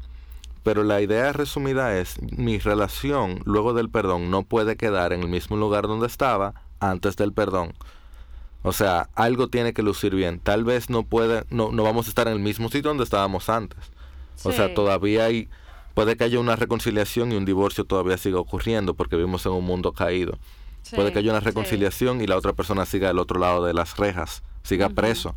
Pero 0.62 0.84
la 0.84 1.00
idea 1.00 1.32
resumida 1.32 1.98
es, 1.98 2.20
mi 2.20 2.58
relación 2.58 3.40
luego 3.44 3.72
del 3.72 3.88
perdón 3.88 4.30
no 4.30 4.42
puede 4.42 4.76
quedar 4.76 5.12
en 5.12 5.22
el 5.22 5.28
mismo 5.28 5.56
lugar 5.56 5.86
donde 5.86 6.06
estaba 6.06 6.54
antes 6.80 7.16
del 7.16 7.32
perdón. 7.32 7.72
O 8.62 8.72
sea, 8.72 9.08
algo 9.14 9.48
tiene 9.48 9.72
que 9.72 9.82
lucir 9.82 10.14
bien. 10.14 10.38
Tal 10.38 10.64
vez 10.64 10.90
no 10.90 11.02
puede, 11.02 11.44
no, 11.50 11.72
no 11.72 11.82
vamos 11.82 12.06
a 12.06 12.08
estar 12.10 12.26
en 12.26 12.34
el 12.34 12.40
mismo 12.40 12.68
sitio 12.68 12.90
donde 12.90 13.04
estábamos 13.04 13.48
antes. 13.48 13.78
O 14.42 14.52
sea, 14.52 14.74
todavía 14.74 15.24
hay, 15.24 15.48
puede 15.94 16.16
que 16.16 16.24
haya 16.24 16.40
una 16.40 16.56
reconciliación 16.56 17.32
y 17.32 17.36
un 17.36 17.44
divorcio 17.44 17.84
todavía 17.84 18.16
siga 18.16 18.38
ocurriendo 18.38 18.94
porque 18.94 19.16
vivimos 19.16 19.44
en 19.46 19.52
un 19.52 19.64
mundo 19.64 19.92
caído. 19.92 20.38
puede 20.94 21.12
que 21.12 21.20
haya 21.20 21.30
una 21.30 21.40
sí. 21.40 21.46
reconciliación 21.46 22.20
y 22.20 22.26
la 22.26 22.36
otra 22.36 22.52
persona 22.52 22.86
siga 22.86 23.10
al 23.10 23.18
otro 23.18 23.38
lado 23.38 23.64
de 23.64 23.74
las 23.74 23.96
rejas, 23.96 24.42
siga 24.62 24.88
preso, 24.90 25.34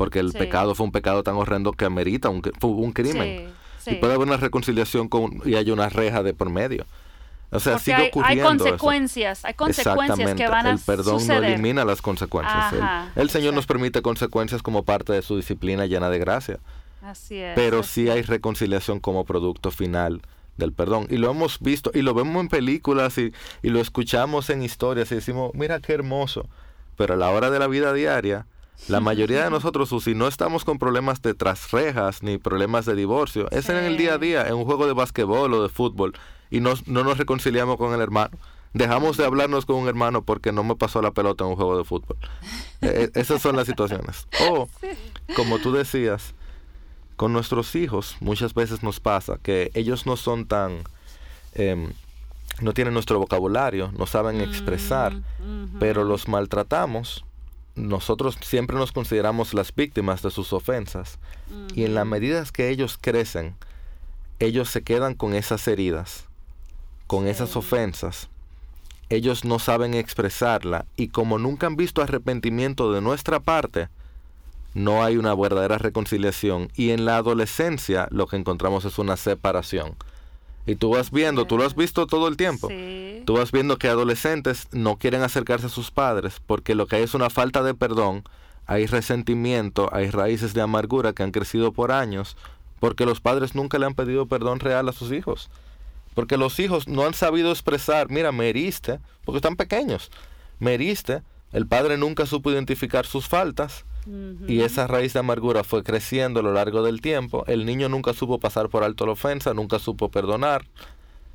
porque 0.00 0.18
el 0.18 0.32
Sí. 0.32 0.38
pecado 0.38 0.74
fue 0.74 0.86
un 0.86 0.92
pecado 0.92 1.22
tan 1.22 1.34
horrendo 1.36 1.72
que 1.72 1.84
amerita 1.84 2.30
un, 2.30 2.42
fue 2.58 2.70
un 2.70 2.92
crimen. 2.92 3.50
Sí, 3.78 3.92
Y 3.92 3.94
puede 3.96 4.14
haber 4.14 4.26
una 4.26 4.36
reconciliación 4.38 5.08
con, 5.08 5.42
y 5.44 5.54
haya 5.56 5.72
una 5.72 5.88
reja 5.90 6.22
de 6.22 6.32
por 6.34 6.48
medio. 6.50 6.86
O 7.52 7.60
sea, 7.60 7.74
Porque 7.74 7.84
sigue 7.84 7.96
hay, 7.96 8.02
hay 8.04 8.08
ocurriendo 8.10 8.50
eso. 8.52 8.58
consecuencias, 8.78 9.44
hay 9.44 9.54
consecuencias 9.54 10.34
que 10.34 10.48
van 10.48 10.66
a 10.66 10.70
el 10.72 10.78
perdón 10.78 11.20
suceder. 11.20 11.42
no 11.42 11.48
elimina 11.48 11.84
las 11.84 12.00
consecuencias. 12.00 12.72
El- 12.72 12.80
Ajá, 12.82 13.10
el, 13.16 13.28
Señor 13.28 13.52
nos 13.54 13.66
permite 13.66 14.00
consecuencias 14.02 14.62
como 14.62 14.84
parte 14.84 15.12
de 15.12 15.20
su 15.22 15.36
disciplina 15.36 15.84
llena 15.86 16.08
de 16.10 16.18
gracia. 16.18 16.58
Así 17.02 17.36
es. 17.36 17.54
Pero 17.54 17.80
así 17.80 18.04
sí 18.04 18.10
hay 18.10 18.22
reconciliación 18.22 19.00
como 19.00 19.24
producto 19.24 19.70
final 19.70 20.22
del 20.58 20.72
perdón. 20.72 21.06
Y 21.10 21.16
lo 21.16 21.30
hemos 21.30 21.58
visto, 21.60 21.90
y 21.92 22.02
lo 22.02 22.14
vemos 22.14 22.40
en 22.40 22.48
películas, 22.48 23.18
y, 23.18 23.32
y 23.62 23.68
lo 23.70 23.80
escuchamos 23.80 24.48
en 24.50 24.62
historias, 24.62 25.10
y 25.10 25.16
decimos, 25.16 25.50
mira 25.54 25.80
qué 25.80 25.92
hermoso. 25.94 26.46
Pero 26.96 27.14
a 27.14 27.16
la 27.16 27.30
hora 27.30 27.50
de 27.50 27.58
la 27.58 27.66
vida 27.66 27.92
diaria, 27.94 28.46
la 28.88 29.00
mayoría 29.00 29.44
de 29.44 29.50
nosotros, 29.50 29.90
si 30.02 30.14
no 30.14 30.26
estamos 30.26 30.64
con 30.64 30.78
problemas 30.78 31.22
de 31.22 31.34
tras 31.34 31.70
rejas, 31.70 32.22
ni 32.22 32.38
problemas 32.38 32.86
de 32.86 32.94
divorcio, 32.94 33.48
es 33.50 33.68
en 33.68 33.76
el 33.76 33.96
día 33.96 34.14
a 34.14 34.18
día, 34.18 34.46
en 34.48 34.54
un 34.54 34.64
juego 34.64 34.86
de 34.86 34.92
basquetbol 34.94 35.52
o 35.54 35.62
de 35.62 35.68
fútbol, 35.68 36.12
y 36.50 36.60
nos- 36.60 36.88
no 36.88 37.04
nos 37.04 37.18
reconciliamos 37.18 37.76
con 37.76 37.94
el 37.94 38.00
hermano. 38.00 38.36
Dejamos 38.72 39.16
de 39.16 39.24
hablarnos 39.24 39.66
con 39.66 39.76
un 39.76 39.88
hermano 39.88 40.22
porque 40.22 40.52
no 40.52 40.62
me 40.64 40.76
pasó 40.76 41.02
la 41.02 41.10
pelota 41.10 41.44
en 41.44 41.50
un 41.50 41.56
juego 41.56 41.76
de 41.76 41.84
fútbol. 41.84 42.16
Eh, 42.82 43.08
eh, 43.08 43.10
esas 43.14 43.42
son 43.42 43.56
las 43.56 43.66
situaciones. 43.66 44.26
O, 44.48 44.68
como 45.36 45.58
tú 45.58 45.72
decías, 45.72 46.34
con 47.16 47.32
nuestros 47.32 47.74
hijos 47.74 48.16
muchas 48.20 48.54
veces 48.54 48.82
nos 48.82 48.98
pasa 49.00 49.38
que 49.42 49.70
ellos 49.74 50.06
no 50.06 50.16
son 50.16 50.46
tan... 50.46 50.78
em, 51.54 51.92
no 52.60 52.72
tienen 52.74 52.94
nuestro 52.94 53.18
vocabulario, 53.18 53.90
no 53.96 54.06
saben 54.06 54.40
expresar, 54.40 55.14
Mm, 55.14 55.64
ujú. 55.64 55.78
pero 55.80 56.04
los 56.04 56.28
maltratamos 56.28 57.24
nosotros 57.74 58.36
siempre 58.42 58.76
nos 58.76 58.92
consideramos 58.92 59.54
las 59.54 59.74
víctimas 59.74 60.22
de 60.22 60.30
sus 60.30 60.52
ofensas. 60.52 61.18
Y 61.74 61.84
en 61.84 61.94
la 61.94 62.04
medida 62.04 62.44
que 62.52 62.68
ellos 62.68 62.98
crecen, 63.00 63.54
ellos 64.38 64.70
se 64.70 64.82
quedan 64.82 65.14
con 65.14 65.34
esas 65.34 65.66
heridas, 65.68 66.24
con 67.06 67.26
esas 67.26 67.56
ofensas. 67.56 68.28
Ellos 69.08 69.44
no 69.44 69.58
saben 69.58 69.94
expresarla 69.94 70.86
y 70.96 71.08
como 71.08 71.38
nunca 71.38 71.66
han 71.66 71.76
visto 71.76 72.02
arrepentimiento 72.02 72.92
de 72.92 73.00
nuestra 73.00 73.40
parte, 73.40 73.88
no 74.72 75.02
hay 75.02 75.16
una 75.16 75.34
verdadera 75.34 75.78
reconciliación. 75.78 76.70
Y 76.74 76.90
en 76.90 77.04
la 77.04 77.16
adolescencia 77.16 78.06
lo 78.10 78.26
que 78.26 78.36
encontramos 78.36 78.84
es 78.84 78.98
una 78.98 79.16
separación. 79.16 79.96
Y 80.70 80.76
tú 80.76 80.90
vas 80.90 81.10
viendo, 81.10 81.46
tú 81.46 81.58
lo 81.58 81.64
has 81.64 81.74
visto 81.74 82.06
todo 82.06 82.28
el 82.28 82.36
tiempo. 82.36 82.68
Tú 83.24 83.34
vas 83.34 83.50
viendo 83.50 83.76
que 83.76 83.88
adolescentes 83.88 84.68
no 84.70 84.98
quieren 84.98 85.22
acercarse 85.22 85.66
a 85.66 85.68
sus 85.68 85.90
padres 85.90 86.40
porque 86.46 86.76
lo 86.76 86.86
que 86.86 86.94
hay 86.94 87.02
es 87.02 87.14
una 87.14 87.28
falta 87.28 87.64
de 87.64 87.74
perdón, 87.74 88.22
hay 88.66 88.86
resentimiento, 88.86 89.88
hay 89.92 90.10
raíces 90.10 90.54
de 90.54 90.60
amargura 90.60 91.12
que 91.12 91.24
han 91.24 91.32
crecido 91.32 91.72
por 91.72 91.90
años 91.90 92.36
porque 92.78 93.04
los 93.04 93.20
padres 93.20 93.56
nunca 93.56 93.80
le 93.80 93.86
han 93.86 93.96
pedido 93.96 94.26
perdón 94.26 94.60
real 94.60 94.88
a 94.88 94.92
sus 94.92 95.10
hijos. 95.10 95.50
Porque 96.14 96.36
los 96.36 96.60
hijos 96.60 96.86
no 96.86 97.04
han 97.04 97.14
sabido 97.14 97.50
expresar, 97.50 98.08
mira, 98.08 98.30
me 98.30 98.48
heriste, 98.48 99.00
porque 99.24 99.38
están 99.38 99.56
pequeños, 99.56 100.12
me 100.60 100.74
heriste, 100.74 101.22
el 101.52 101.66
padre 101.66 101.98
nunca 101.98 102.26
supo 102.26 102.52
identificar 102.52 103.06
sus 103.06 103.26
faltas 103.26 103.84
y 104.06 104.62
esa 104.62 104.86
raíz 104.86 105.12
de 105.12 105.20
amargura 105.20 105.64
fue 105.64 105.82
creciendo 105.82 106.40
a 106.40 106.42
lo 106.42 106.52
largo 106.52 106.82
del 106.82 107.00
tiempo. 107.00 107.44
El 107.46 107.66
niño 107.66 107.88
nunca 107.88 108.12
supo 108.14 108.38
pasar 108.38 108.68
por 108.68 108.82
alto 108.82 109.06
la 109.06 109.12
ofensa, 109.12 109.54
nunca 109.54 109.78
supo 109.78 110.08
perdonar, 110.10 110.64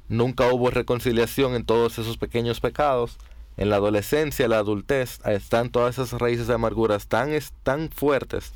nunca 0.09 0.51
hubo 0.51 0.71
reconciliación 0.71 1.55
en 1.55 1.65
todos 1.65 1.97
esos 1.99 2.17
pequeños 2.17 2.59
pecados. 2.59 3.17
En 3.57 3.69
la 3.69 3.77
adolescencia, 3.77 4.47
la 4.47 4.57
adultez, 4.57 5.19
están 5.25 5.69
todas 5.69 5.97
esas 5.97 6.19
raíces 6.19 6.47
de 6.47 6.55
amargura 6.55 6.97
tan, 6.99 7.29
tan 7.63 7.89
fuertes 7.89 8.51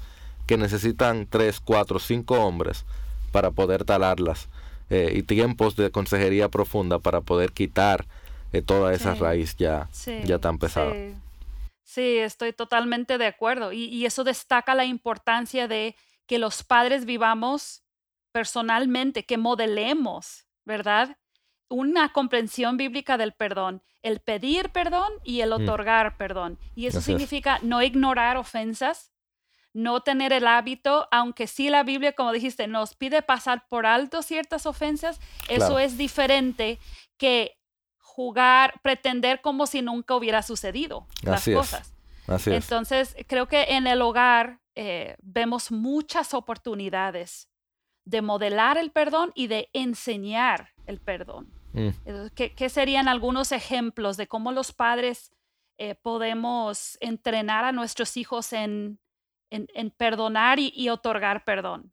que 0.45 0.57
necesitan 0.57 1.27
tres, 1.29 1.61
cuatro, 1.61 1.99
cinco 1.99 2.43
hombres 2.43 2.85
para 3.31 3.51
poder 3.51 3.85
talarlas 3.85 4.49
eh, 4.89 5.13
y 5.15 5.23
tiempos 5.23 5.75
de 5.75 5.91
consejería 5.91 6.49
profunda 6.49 6.99
para 6.99 7.21
poder 7.21 7.51
quitar 7.51 8.07
eh, 8.51 8.61
toda 8.61 8.93
esa 8.93 9.13
raíz 9.13 9.55
ya, 9.57 9.87
ya 10.25 10.39
tan 10.39 10.57
pesada. 10.57 10.91
Sí, 10.91 11.13
estoy 11.97 12.53
totalmente 12.53 13.17
de 13.17 13.25
acuerdo. 13.25 13.71
Y, 13.71 14.05
eso 14.05 14.23
destaca 14.23 14.75
la 14.75 14.85
importancia 14.85 15.67
de 15.67 15.95
que 16.25 16.39
los 16.39 16.63
padres 16.63 17.05
vivamos 17.05 17.83
personalmente, 18.31 19.25
que 19.25 19.37
modelemos, 19.37 20.45
¿verdad? 20.65 21.17
Una 21.67 22.13
comprensión 22.13 22.77
bíblica 22.77 23.17
del 23.17 23.33
perdón, 23.33 23.81
el 24.03 24.19
pedir 24.19 24.69
perdón 24.69 25.11
y 25.23 25.41
el 25.41 25.49
mm. 25.49 25.53
otorgar 25.53 26.17
perdón. 26.17 26.59
Y 26.75 26.85
eso 26.87 27.01
significa 27.01 27.59
no 27.61 27.81
ignorar 27.81 28.37
ofensas, 28.37 29.11
no 29.73 30.01
tener 30.01 30.33
el 30.33 30.47
hábito, 30.47 31.07
aunque 31.11 31.47
sí 31.47 31.69
la 31.69 31.83
Biblia, 31.83 32.13
como 32.13 32.31
dijiste, 32.31 32.67
nos 32.67 32.95
pide 32.95 33.21
pasar 33.21 33.67
por 33.67 33.85
alto 33.85 34.21
ciertas 34.21 34.65
ofensas, 34.65 35.19
eso 35.47 35.79
es 35.79 35.97
diferente 35.97 36.79
que 37.17 37.58
jugar, 38.19 38.81
pretender 38.81 39.39
como 39.39 39.65
si 39.65 39.81
nunca 39.81 40.13
hubiera 40.13 40.41
sucedido 40.41 41.07
las 41.23 41.45
cosas. 41.45 41.93
Así 42.27 42.51
es. 42.51 42.65
Entonces, 42.65 43.15
creo 43.27 43.47
que 43.47 43.63
en 43.69 43.87
el 43.87 44.01
hogar 44.01 44.59
eh, 44.75 45.15
vemos 45.21 45.71
muchas 45.71 46.33
oportunidades 46.33 47.49
de 48.03 48.21
modelar 48.21 48.77
el 48.77 48.91
perdón 48.91 49.31
y 49.35 49.47
de 49.47 49.69
enseñar 49.71 50.71
el 50.85 50.99
perdón. 50.99 51.47
Mm. 51.71 51.91
¿Qué, 52.35 52.69
serían 52.69 53.07
algunos 53.07 53.53
ejemplos 53.53 54.17
de 54.17 54.27
cómo 54.27 54.51
los 54.51 54.73
padres 54.73 55.31
eh, 55.77 55.95
podemos 55.95 56.97
entrenar 56.99 57.63
a 57.63 57.71
nuestros 57.71 58.17
hijos 58.17 58.51
en, 58.51 58.99
en, 59.49 59.91
perdonar 59.91 60.59
y 60.59 60.89
otorgar 60.89 61.45
perdón? 61.45 61.89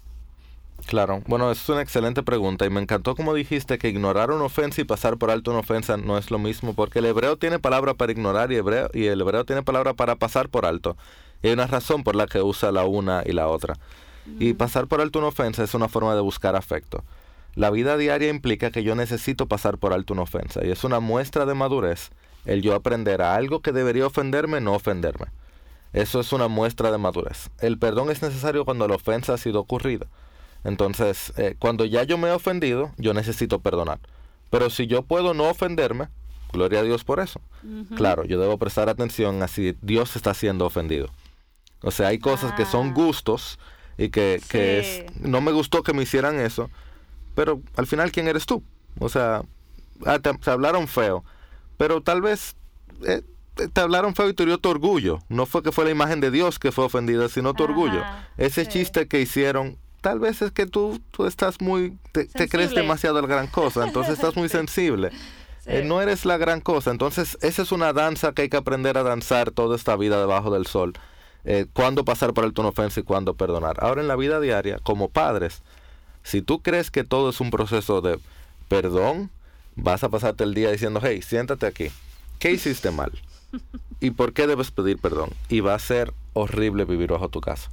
Claro, 0.86 1.20
bueno, 1.26 1.50
es 1.50 1.68
una 1.68 1.82
excelente 1.82 2.22
pregunta 2.22 2.64
y 2.64 2.70
me 2.70 2.80
encantó 2.80 3.16
como 3.16 3.34
dijiste 3.34 3.76
que 3.76 3.88
ignorar 3.88 4.30
una 4.30 4.44
ofensa 4.44 4.80
y 4.80 4.84
pasar 4.84 5.16
por 5.16 5.32
alto 5.32 5.50
una 5.50 5.60
ofensa 5.60 5.96
no 5.96 6.16
es 6.16 6.30
lo 6.30 6.38
mismo, 6.38 6.74
porque 6.74 7.00
el 7.00 7.06
hebreo 7.06 7.36
tiene 7.36 7.58
palabra 7.58 7.94
para 7.94 8.12
ignorar 8.12 8.52
y, 8.52 8.56
hebreo, 8.56 8.88
y 8.94 9.06
el 9.06 9.20
hebreo 9.20 9.44
tiene 9.44 9.64
palabra 9.64 9.94
para 9.94 10.14
pasar 10.14 10.48
por 10.48 10.64
alto. 10.64 10.96
Y 11.42 11.48
hay 11.48 11.54
una 11.54 11.66
razón 11.66 12.04
por 12.04 12.14
la 12.14 12.28
que 12.28 12.40
usa 12.40 12.70
la 12.70 12.84
una 12.84 13.24
y 13.26 13.32
la 13.32 13.48
otra. 13.48 13.74
Y 14.38 14.54
pasar 14.54 14.86
por 14.86 15.00
alto 15.00 15.18
una 15.18 15.28
ofensa 15.28 15.64
es 15.64 15.74
una 15.74 15.88
forma 15.88 16.14
de 16.14 16.20
buscar 16.20 16.54
afecto. 16.54 17.02
La 17.56 17.70
vida 17.70 17.96
diaria 17.96 18.28
implica 18.28 18.70
que 18.70 18.84
yo 18.84 18.94
necesito 18.94 19.46
pasar 19.46 19.78
por 19.78 19.92
alto 19.92 20.12
una 20.12 20.22
ofensa 20.22 20.64
y 20.64 20.70
es 20.70 20.84
una 20.84 21.00
muestra 21.00 21.46
de 21.46 21.54
madurez 21.54 22.10
el 22.44 22.62
yo 22.62 22.74
aprender 22.74 23.22
a 23.22 23.34
algo 23.34 23.60
que 23.60 23.72
debería 23.72 24.06
ofenderme, 24.06 24.60
no 24.60 24.74
ofenderme. 24.74 25.26
Eso 25.92 26.20
es 26.20 26.32
una 26.32 26.46
muestra 26.46 26.92
de 26.92 26.98
madurez. 26.98 27.50
El 27.60 27.78
perdón 27.78 28.10
es 28.10 28.22
necesario 28.22 28.64
cuando 28.64 28.86
la 28.86 28.94
ofensa 28.94 29.34
ha 29.34 29.38
sido 29.38 29.60
ocurrida. 29.60 30.06
Entonces, 30.66 31.32
eh, 31.36 31.54
cuando 31.60 31.84
ya 31.84 32.02
yo 32.02 32.18
me 32.18 32.26
he 32.26 32.32
ofendido, 32.32 32.90
yo 32.98 33.14
necesito 33.14 33.60
perdonar. 33.60 34.00
Pero 34.50 34.68
si 34.68 34.88
yo 34.88 35.02
puedo 35.02 35.32
no 35.32 35.48
ofenderme, 35.48 36.08
gloria 36.52 36.80
a 36.80 36.82
Dios 36.82 37.04
por 37.04 37.20
eso. 37.20 37.40
Claro, 37.94 38.24
yo 38.24 38.40
debo 38.40 38.58
prestar 38.58 38.88
atención 38.88 39.42
a 39.44 39.48
si 39.48 39.76
Dios 39.80 40.16
está 40.16 40.34
siendo 40.34 40.66
ofendido. 40.66 41.08
O 41.82 41.92
sea, 41.92 42.08
hay 42.08 42.18
cosas 42.18 42.52
que 42.52 42.64
son 42.64 42.88
ah. 42.88 42.92
gustos 42.92 43.60
y 43.96 44.08
que, 44.08 44.42
que 44.48 45.06
no 45.20 45.40
me 45.40 45.52
gustó 45.52 45.84
que 45.84 45.92
me 45.92 46.02
hicieran 46.02 46.40
eso, 46.40 46.68
pero 47.36 47.60
al 47.76 47.86
final, 47.86 48.10
¿quién 48.10 48.26
eres 48.26 48.44
tú? 48.44 48.64
O 48.98 49.08
sea, 49.08 49.42
ah, 50.04 50.18
te, 50.18 50.50
hablaron 50.50 50.88
feo, 50.88 51.22
pero 51.76 52.00
tal 52.00 52.22
vez 52.22 52.56
eh, 53.06 53.22
te 53.72 53.80
hablaron 53.80 54.16
feo 54.16 54.28
y 54.28 54.34
te 54.34 54.44
dio 54.44 54.58
tu 54.58 54.68
orgullo. 54.68 55.20
No 55.28 55.46
fue 55.46 55.62
que 55.62 55.70
fue 55.70 55.84
la 55.84 55.92
imagen 55.92 56.20
de 56.20 56.32
Dios 56.32 56.58
que 56.58 56.72
fue 56.72 56.86
ofendida, 56.86 57.28
sino 57.28 57.54
tu 57.54 57.62
orgullo. 57.62 58.02
Ese 58.36 58.66
chiste 58.66 59.06
que 59.06 59.20
hicieron 59.20 59.78
tal 60.06 60.20
vez 60.20 60.40
es 60.40 60.52
que 60.52 60.66
tú, 60.66 61.00
tú 61.10 61.26
estás 61.26 61.60
muy, 61.60 61.98
te, 62.12 62.28
crees 62.48 62.72
demasiado 62.72 63.20
la 63.20 63.26
gran 63.26 63.48
cosa, 63.48 63.84
entonces 63.84 64.14
estás 64.14 64.36
muy 64.36 64.48
sensible. 64.60 65.10
Eh, 65.64 65.82
no 65.84 66.00
eres 66.00 66.24
la 66.24 66.36
gran 66.36 66.60
cosa, 66.60 66.92
entonces 66.92 67.36
esa 67.40 67.62
es 67.62 67.72
una 67.72 67.92
danza 67.92 68.30
que 68.30 68.42
hay 68.42 68.48
que 68.48 68.56
aprender 68.56 68.98
a 68.98 69.02
danzar 69.02 69.50
toda 69.50 69.74
esta 69.74 69.96
vida 69.96 70.20
debajo 70.20 70.52
del 70.52 70.68
sol. 70.68 70.92
Eh, 71.44 71.66
cuándo 71.72 72.04
pasar 72.04 72.34
por 72.34 72.44
el 72.44 72.52
tono 72.52 72.68
ofensa 72.68 73.00
y 73.00 73.02
cuándo 73.02 73.34
perdonar. 73.34 73.78
Ahora 73.80 74.00
en 74.00 74.06
la 74.06 74.14
vida 74.14 74.38
diaria, 74.38 74.78
como 74.80 75.08
padres, 75.08 75.62
si 76.22 76.40
tú 76.40 76.62
crees 76.62 76.92
que 76.92 77.02
todo 77.02 77.30
es 77.30 77.40
un 77.40 77.50
proceso 77.50 78.00
de 78.00 78.20
perdón, 78.68 79.32
vas 79.74 80.04
a 80.04 80.08
pasarte 80.08 80.44
el 80.44 80.54
día 80.54 80.70
diciendo, 80.70 81.00
hey, 81.02 81.20
siéntate 81.20 81.66
aquí. 81.66 81.88
¿Qué 82.38 82.52
hiciste 82.52 82.92
mal? 82.92 83.10
¿Y 83.98 84.12
por 84.12 84.34
qué 84.34 84.46
debes 84.46 84.70
pedir 84.70 84.98
perdón? 85.00 85.30
Y 85.48 85.62
va 85.62 85.74
a 85.74 85.80
ser 85.80 86.14
horrible 86.32 86.84
vivir 86.84 87.10
bajo 87.10 87.28
tu 87.28 87.40
casa. 87.40 87.72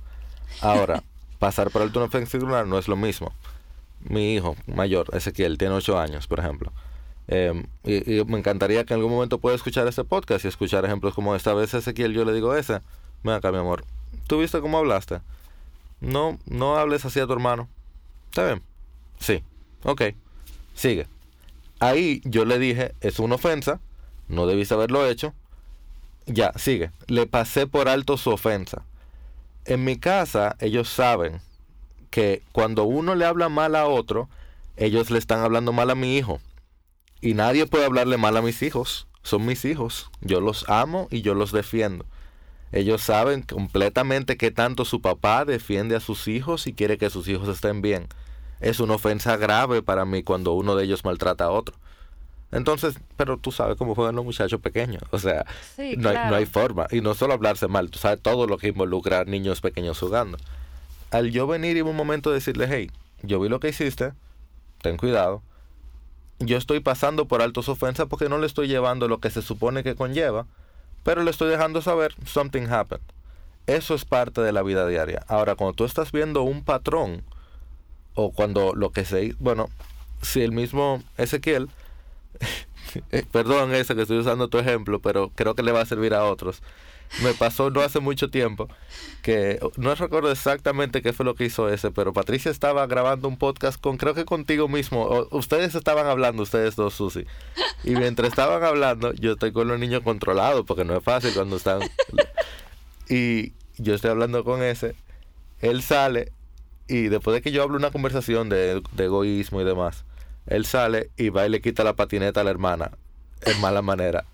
Ahora, 0.61 1.03
pasar 1.43 1.71
por 1.71 1.81
alto 1.81 1.99
una 1.99 2.05
ofensa 2.05 2.37
no 2.63 2.77
es 2.77 2.87
lo 2.87 2.95
mismo. 2.95 3.33
Mi 3.99 4.33
hijo 4.33 4.55
mayor, 4.65 5.09
Ezequiel, 5.11 5.57
tiene 5.57 5.73
8 5.73 5.99
años, 5.99 6.25
por 6.25 6.39
ejemplo. 6.39 6.71
Em, 7.27 7.65
y, 7.83 8.23
me 8.23 8.39
encantaría 8.39 8.85
que 8.85 8.93
en 8.93 9.01
algún 9.01 9.11
momento 9.13 9.39
pueda 9.39 9.53
escuchar 9.53 9.85
este 9.85 10.05
podcast 10.05 10.45
y 10.45 10.47
escuchar 10.47 10.85
ejemplos 10.85 11.13
como 11.13 11.35
esta 11.35 11.53
vez 11.53 11.73
Ezequiel 11.73 12.13
yo 12.13 12.23
le 12.23 12.31
digo 12.31 12.55
ese. 12.55 12.79
Ven 13.25 13.33
acá, 13.33 13.51
mi 13.51 13.57
amor. 13.57 13.83
¿Tú 14.25 14.39
viste 14.39 14.61
cómo 14.61 14.77
hablaste? 14.77 15.19
No, 15.99 16.39
no 16.45 16.77
hables 16.77 17.03
así 17.03 17.19
a 17.19 17.27
tu 17.27 17.33
hermano. 17.33 17.67
¿Está 18.29 18.45
bien? 18.45 18.61
Sí. 19.19 19.43
Ok. 19.83 20.01
Sigue. 20.75 21.07
Ahí 21.81 22.21
yo 22.23 22.45
le 22.45 22.57
dije, 22.57 22.95
es 23.01 23.19
una 23.19 23.35
ofensa, 23.35 23.81
no 24.29 24.47
debiste 24.47 24.75
haberlo 24.75 25.05
hecho. 25.05 25.33
Ya, 26.25 26.53
sigue. 26.55 26.91
Le 27.07 27.27
pasé 27.27 27.67
por 27.67 27.89
alto 27.89 28.15
su 28.15 28.29
ofensa 28.29 28.85
en 29.65 29.83
mi 29.83 29.97
casa 29.97 30.55
ellos 30.59 30.89
saben 30.89 31.41
que 32.09 32.43
cuando 32.51 32.83
uno 32.83 33.15
le 33.15 33.25
habla 33.25 33.49
mal 33.49 33.75
a 33.75 33.87
otro, 33.87 34.29
ellos 34.77 35.09
le 35.09 35.17
están 35.17 35.39
hablando 35.39 35.71
mal 35.71 35.89
a 35.89 35.95
mi 35.95 36.17
hijo. 36.17 36.39
Y 37.21 37.33
nadie 37.33 37.65
puede 37.65 37.85
hablarle 37.85 38.17
mal 38.17 38.37
a 38.37 38.41
mis 38.41 38.61
hijos. 38.61 39.07
Son 39.23 39.45
mis 39.45 39.65
hijos. 39.65 40.11
Yo 40.21 40.41
los 40.41 40.69
amo 40.69 41.07
y 41.09 41.21
yo 41.21 41.33
los 41.33 41.51
defiendo. 41.51 42.05
Ellos 42.71 43.01
saben 43.01 43.43
completamente 43.43 44.35
que 44.35 44.51
tanto 44.51 44.83
su 44.83 45.01
papá 45.01 45.45
defiende 45.45 45.95
a 45.95 45.99
sus 45.99 46.27
hijos 46.27 46.67
y 46.67 46.73
quiere 46.73 46.97
que 46.97 47.09
sus 47.09 47.27
hijos 47.27 47.47
estén 47.47 47.81
bien. 47.81 48.07
Es 48.59 48.79
una 48.79 48.95
ofensa 48.95 49.37
grave 49.37 49.81
para 49.81 50.05
mí 50.05 50.23
cuando 50.23 50.53
uno 50.53 50.75
de 50.75 50.85
ellos 50.85 51.05
maltrata 51.05 51.45
a 51.45 51.51
otro. 51.51 51.75
Entonces, 52.53 52.99
pero 53.17 53.37
tú 53.37 53.51
sabes 53.51 53.77
cómo 53.77 53.95
juegan 53.95 54.15
los 54.15 54.25
muchachos 54.25 54.61
pequeños. 54.61 55.01
O 55.11 55.19
sea, 55.19 55.45
no, 55.97 56.09
hay, 56.09 56.17
no, 56.29 56.35
hay, 56.35 56.45
forma. 56.45 56.87
Y 56.91 57.01
no 57.01 57.15
solo 57.15 57.33
hablarse 57.33 57.67
mal, 57.67 57.89
tú 57.89 57.99
sabes 57.99 58.21
todo 58.21 58.47
lo 58.47 58.57
que 58.57 58.69
involucra 58.69 59.25
niños 59.25 59.61
pequeños 59.61 59.99
jugando. 59.99 60.37
Al 61.11 61.31
yo 61.31 61.47
venir 61.47 61.77
y 61.77 61.81
un 61.81 61.95
momento 61.95 62.31
decirle, 62.31 62.67
hey, 62.69 62.91
yo 63.23 63.39
vi 63.39 63.49
lo 63.49 63.59
que 63.59 63.69
hiciste, 63.69 64.13
ten 64.81 64.97
cuidado. 64.97 65.41
Yo 66.39 66.57
estoy 66.57 66.79
pasando 66.79 67.27
por 67.27 67.41
altos 67.41 67.69
ofensas 67.69 68.07
porque 68.07 68.29
no 68.29 68.37
le 68.37 68.47
estoy 68.47 68.67
llevando 68.67 69.07
lo 69.07 69.19
que 69.19 69.29
se 69.29 69.41
supone 69.41 69.83
que 69.83 69.95
conlleva, 69.95 70.45
pero 71.03 71.23
le 71.23 71.31
estoy 71.31 71.49
dejando 71.49 71.81
saber, 71.81 72.13
something 72.25 72.67
happened. 72.69 73.03
Eso 73.65 73.95
es 73.95 74.05
parte 74.05 74.41
de 74.41 74.51
la 74.51 74.61
vida 74.61 74.87
diaria. 74.87 75.23
Ahora, 75.27 75.55
cuando 75.55 75.73
tú 75.73 75.85
estás 75.85 76.11
viendo 76.11 76.43
un 76.43 76.63
patrón, 76.63 77.23
o 78.13 78.31
cuando 78.31 78.73
lo 78.75 78.91
que 78.91 79.05
se... 79.05 79.35
Bueno, 79.39 79.69
si 80.21 80.41
el 80.41 80.51
mismo 80.51 81.01
Ezequiel 81.17 81.69
perdón 83.31 83.73
ese 83.73 83.95
que 83.95 84.03
estoy 84.03 84.17
usando 84.17 84.47
tu 84.47 84.57
ejemplo, 84.57 84.99
pero 84.99 85.31
creo 85.35 85.55
que 85.55 85.63
le 85.63 85.71
va 85.71 85.81
a 85.81 85.85
servir 85.85 86.13
a 86.13 86.25
otros. 86.25 86.61
me 87.21 87.33
pasó 87.33 87.69
no 87.69 87.81
hace 87.81 87.99
mucho 87.99 88.29
tiempo 88.29 88.67
que 89.21 89.59
no 89.77 89.93
recuerdo 89.93 90.31
exactamente 90.31 91.01
qué 91.01 91.13
fue 91.13 91.25
lo 91.25 91.35
que 91.35 91.45
hizo 91.45 91.69
ese, 91.69 91.91
pero 91.91 92.13
Patricia 92.13 92.51
estaba 92.51 92.85
grabando 92.87 93.27
un 93.27 93.37
podcast 93.37 93.79
con, 93.79 93.97
creo 93.97 94.13
que 94.13 94.25
contigo 94.25 94.67
mismo. 94.67 95.27
ustedes 95.31 95.75
estaban 95.75 96.07
hablando, 96.07 96.43
ustedes 96.43 96.75
dos, 96.75 96.93
Susi. 96.93 97.25
Y 97.83 97.91
mientras 97.91 98.29
estaban 98.29 98.63
hablando, 98.63 99.13
yo 99.13 99.33
estoy 99.33 99.51
con 99.51 99.67
los 99.67 99.79
niños 99.79 100.01
controlados, 100.03 100.65
porque 100.65 100.85
no 100.85 100.95
es 100.95 101.03
fácil 101.03 101.33
cuando 101.33 101.57
están. 101.57 101.81
Y 103.09 103.51
yo 103.77 103.95
estoy 103.95 104.11
hablando 104.11 104.45
con 104.45 104.63
ese. 104.63 104.95
Él 105.59 105.83
sale 105.83 106.31
y 106.87 107.07
después 107.07 107.35
de 107.35 107.41
que 107.41 107.51
yo 107.51 107.63
hablo 107.63 107.77
una 107.77 107.91
conversación 107.91 108.49
de, 108.49 108.81
de 108.91 109.03
egoísmo 109.05 109.61
y 109.61 109.63
demás, 109.63 110.05
él 110.47 110.65
sale 110.65 111.11
y 111.17 111.29
va 111.29 111.45
y 111.45 111.49
le 111.49 111.61
quita 111.61 111.83
la 111.83 111.93
patineta 111.93 112.41
a 112.41 112.43
la 112.43 112.51
hermana 112.51 112.91
en 113.41 113.59
mala 113.61 113.81
manera 113.81 114.25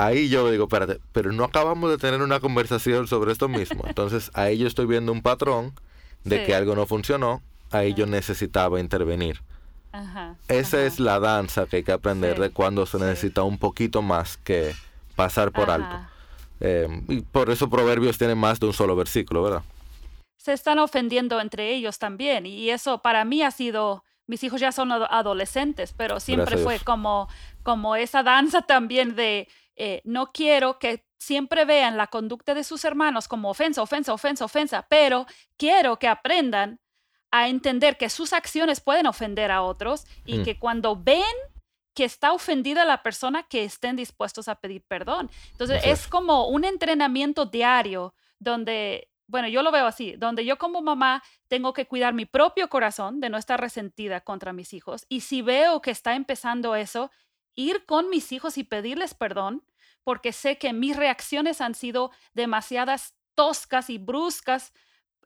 ahí 0.00 0.28
yo 0.30 0.50
digo, 0.50 0.64
espérate, 0.64 0.98
pero 1.12 1.30
no 1.32 1.44
acabamos 1.44 1.90
de 1.90 1.98
tener 1.98 2.22
una 2.22 2.40
conversación 2.40 3.06
sobre 3.06 3.32
esto 3.32 3.48
mismo. 3.48 3.84
Entonces 3.86 4.30
ahí 4.34 4.56
yo 4.56 4.66
estoy 4.66 4.86
viendo 4.86 5.12
un 5.12 5.20
patrón 5.20 5.74
de 6.24 6.44
que 6.44 6.54
algo 6.54 6.74
no 6.74 6.86
funcionó, 6.86 7.42
ahí 7.70 7.94
yo 7.94 8.06
necesitaba 8.06 8.80
intervenir. 8.80 9.42
Esa 10.48 10.84
es 10.84 11.00
la 11.00 11.20
danza 11.20 11.66
que 11.66 11.76
hay 11.76 11.82
que 11.82 11.92
aprender 11.92 12.40
de 12.40 12.50
cuando 12.50 12.86
se 12.86 12.98
necesita 12.98 13.42
un 13.42 13.58
poquito 13.58 14.02
más 14.02 14.36
que 14.38 14.74
pasar 15.16 15.52
por 15.52 15.70
alto. 15.70 15.96
Em, 16.60 17.04
y 17.08 17.20
por 17.20 17.50
eso 17.50 17.68
Proverbios 17.68 18.16
tiene 18.16 18.34
más 18.34 18.60
de 18.60 18.66
un 18.66 18.72
solo 18.72 18.96
versículo, 18.96 19.42
¿verdad? 19.42 19.62
Se 20.36 20.52
están 20.52 20.78
ofendiendo 20.78 21.40
entre 21.40 21.74
ellos 21.74 21.98
también 21.98 22.46
y 22.46 22.70
eso 22.70 23.02
para 23.02 23.24
mí 23.24 23.42
ha 23.42 23.50
sido 23.50 24.04
mis 24.30 24.44
hijos 24.44 24.60
ya 24.60 24.70
son 24.70 24.92
adolescentes, 24.92 25.92
pero 25.92 26.20
siempre 26.20 26.56
fue 26.56 26.78
como, 26.78 27.28
como 27.64 27.96
esa 27.96 28.22
danza 28.22 28.62
también 28.76 29.16
de 29.16 29.48
eh, 29.74 30.00
no 30.04 30.30
quiero 30.32 30.78
que 30.78 31.04
siempre 31.18 31.64
vean 31.64 31.96
la 31.96 32.06
conducta 32.06 32.54
de 32.54 32.62
sus 32.62 32.84
hermanos 32.84 33.26
como 33.26 33.50
ofensa, 33.50 33.82
ofensa, 33.82 34.14
ofensa, 34.14 34.44
ofensa, 34.44 34.86
pero 34.88 35.26
quiero 35.56 35.98
que 35.98 36.06
aprendan 36.06 36.78
a 37.32 37.48
entender 37.48 37.96
que 37.96 38.08
sus 38.08 38.32
acciones 38.32 38.80
pueden 38.80 39.08
ofender 39.08 39.50
a 39.50 39.62
otros 39.62 40.04
y 40.24 40.38
mm. 40.38 40.44
que 40.44 40.58
cuando 40.60 40.94
ven 40.96 41.24
que 41.92 42.04
está 42.04 42.32
ofendida 42.32 42.84
la 42.84 43.02
persona, 43.02 43.42
que 43.42 43.64
estén 43.64 43.96
dispuestos 43.96 44.46
a 44.46 44.54
pedir 44.54 44.84
perdón. 44.86 45.28
Entonces, 45.50 45.82
es 45.84 46.06
como 46.06 46.46
un 46.46 46.64
entrenamiento 46.64 47.46
diario 47.46 48.14
donde, 48.38 49.09
bueno, 49.30 49.48
yo 49.48 49.62
lo 49.62 49.70
veo 49.70 49.86
así, 49.86 50.14
donde 50.18 50.44
yo 50.44 50.58
como 50.58 50.82
mamá 50.82 51.22
tengo 51.48 51.72
que 51.72 51.86
cuidar 51.86 52.14
mi 52.14 52.26
propio 52.26 52.68
corazón 52.68 53.20
de 53.20 53.30
no 53.30 53.38
estar 53.38 53.60
resentida 53.60 54.20
contra 54.20 54.52
mis 54.52 54.72
hijos. 54.74 55.06
Y 55.08 55.20
si 55.20 55.40
veo 55.40 55.80
que 55.80 55.90
está 55.92 56.14
empezando 56.14 56.74
eso, 56.74 57.10
ir 57.54 57.86
con 57.86 58.10
mis 58.10 58.32
hijos 58.32 58.58
y 58.58 58.64
pedirles 58.64 59.14
perdón 59.14 59.64
porque 60.04 60.32
sé 60.32 60.58
que 60.58 60.72
mis 60.72 60.96
reacciones 60.96 61.60
han 61.60 61.74
sido 61.74 62.10
demasiadas 62.34 63.14
toscas 63.34 63.90
y 63.90 63.98
bruscas 63.98 64.72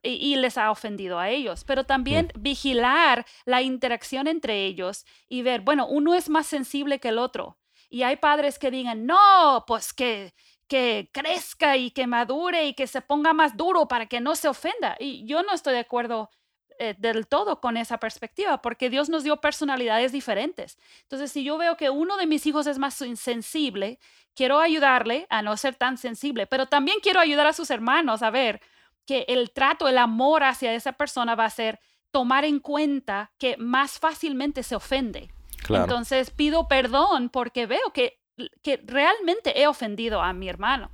y, 0.03 0.35
les 0.35 0.59
ha 0.59 0.69
ofendido 0.69 1.17
a 1.17 1.29
ellos, 1.31 1.63
pero 1.63 1.85
también 1.85 2.31
vigilar 2.37 3.25
la 3.45 3.63
interacción 3.63 4.27
entre 4.27 4.65
ellos 4.65 5.03
y 5.27 5.41
ver, 5.41 5.61
bueno, 5.61 5.87
uno 5.87 6.13
es 6.13 6.29
más 6.29 6.45
sensible 6.45 6.99
que 6.99 7.09
el 7.09 7.17
otro. 7.17 7.57
Y 7.89 8.03
hay 8.03 8.17
padres 8.17 8.59
que 8.59 8.69
digan, 8.69 9.07
no, 9.07 9.63
pues 9.65 9.93
que, 9.93 10.35
que 10.67 11.09
crezca 11.11 11.77
y 11.77 11.91
que 11.91 12.07
madure 12.07 12.65
y 12.65 12.73
que 12.73 12.87
se 12.87 13.01
ponga 13.01 13.33
más 13.33 13.55
duro 13.55 13.87
para 13.87 14.07
que 14.07 14.21
no 14.21 14.35
se 14.35 14.47
ofenda. 14.47 14.95
Y 14.99 15.25
yo 15.25 15.43
no 15.43 15.53
estoy 15.53 15.73
de 15.73 15.79
acuerdo 15.79 16.29
eh, 16.77 16.95
del 16.97 17.27
todo 17.27 17.61
con 17.61 17.77
esa 17.77 17.99
perspectiva, 17.99 18.61
porque 18.61 18.89
Dios 18.89 19.07
nos 19.07 19.23
dio 19.23 19.37
personalidades 19.37 20.11
diferentes. 20.11 20.77
Entonces, 21.03 21.31
si 21.31 21.43
yo 21.43 21.57
veo 21.57 21.77
que 21.77 21.89
uno 21.89 22.17
de 22.17 22.25
mis 22.25 22.45
hijos 22.45 22.67
es 22.67 22.79
más 22.79 22.99
insensible, 23.01 23.99
quiero 24.33 24.59
ayudarle 24.59 25.25
a 25.29 25.41
no 25.41 25.55
ser 25.55 25.75
tan 25.75 25.97
sensible, 25.97 26.47
pero 26.47 26.65
también 26.65 26.97
quiero 27.01 27.21
ayudar 27.21 27.47
a 27.47 27.53
sus 27.53 27.69
hermanos 27.69 28.23
a 28.23 28.29
ver 28.29 28.61
que 29.05 29.25
el 29.29 29.51
trato, 29.51 29.87
el 29.87 29.97
amor 29.97 30.43
hacia 30.43 30.73
esa 30.73 30.93
persona 30.93 31.35
va 31.35 31.45
a 31.45 31.49
ser 31.49 31.79
tomar 32.11 32.43
en 32.43 32.59
cuenta 32.59 33.31
que 33.37 33.55
más 33.57 33.99
fácilmente 33.99 34.63
se 34.63 34.75
ofende. 34.75 35.31
Entonces 35.69 36.31
pido 36.31 36.67
perdón 36.67 37.29
porque 37.29 37.65
veo 37.65 37.91
que, 37.93 38.19
que 38.61 38.81
realmente 38.85 39.61
he 39.61 39.67
ofendido 39.67 40.21
a 40.21 40.33
mi 40.33 40.49
hermano. 40.49 40.89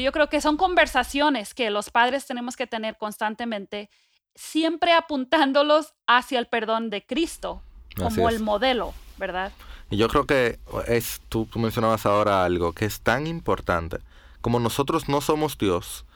Yo 0.00 0.12
creo 0.12 0.28
que 0.28 0.40
son 0.40 0.56
conversaciones 0.56 1.54
que 1.54 1.70
los 1.70 1.90
padres 1.90 2.26
tenemos 2.26 2.56
que 2.56 2.66
tener 2.66 2.96
constantemente 2.96 3.90
siempre 4.34 4.92
apuntándolos 4.92 5.94
hacia 6.06 6.38
el 6.38 6.46
perdón 6.46 6.90
de 6.90 7.04
Cristo 7.04 7.62
como 7.96 8.28
el 8.28 8.40
modelo, 8.40 8.94
¿verdad? 9.18 9.52
Y 9.90 9.96
yo 9.96 10.08
creo 10.08 10.24
que 10.24 10.58
es, 10.86 11.20
tú, 11.28 11.48
mencionabas 11.56 12.06
ahora 12.06 12.44
algo 12.44 12.72
que 12.72 12.84
es 12.84 13.00
tan 13.00 13.26
importante. 13.26 13.98
Como 14.40 14.60
nosotros 14.60 15.08
no 15.08 15.20
somos 15.20 15.58
Dios, 15.58 16.06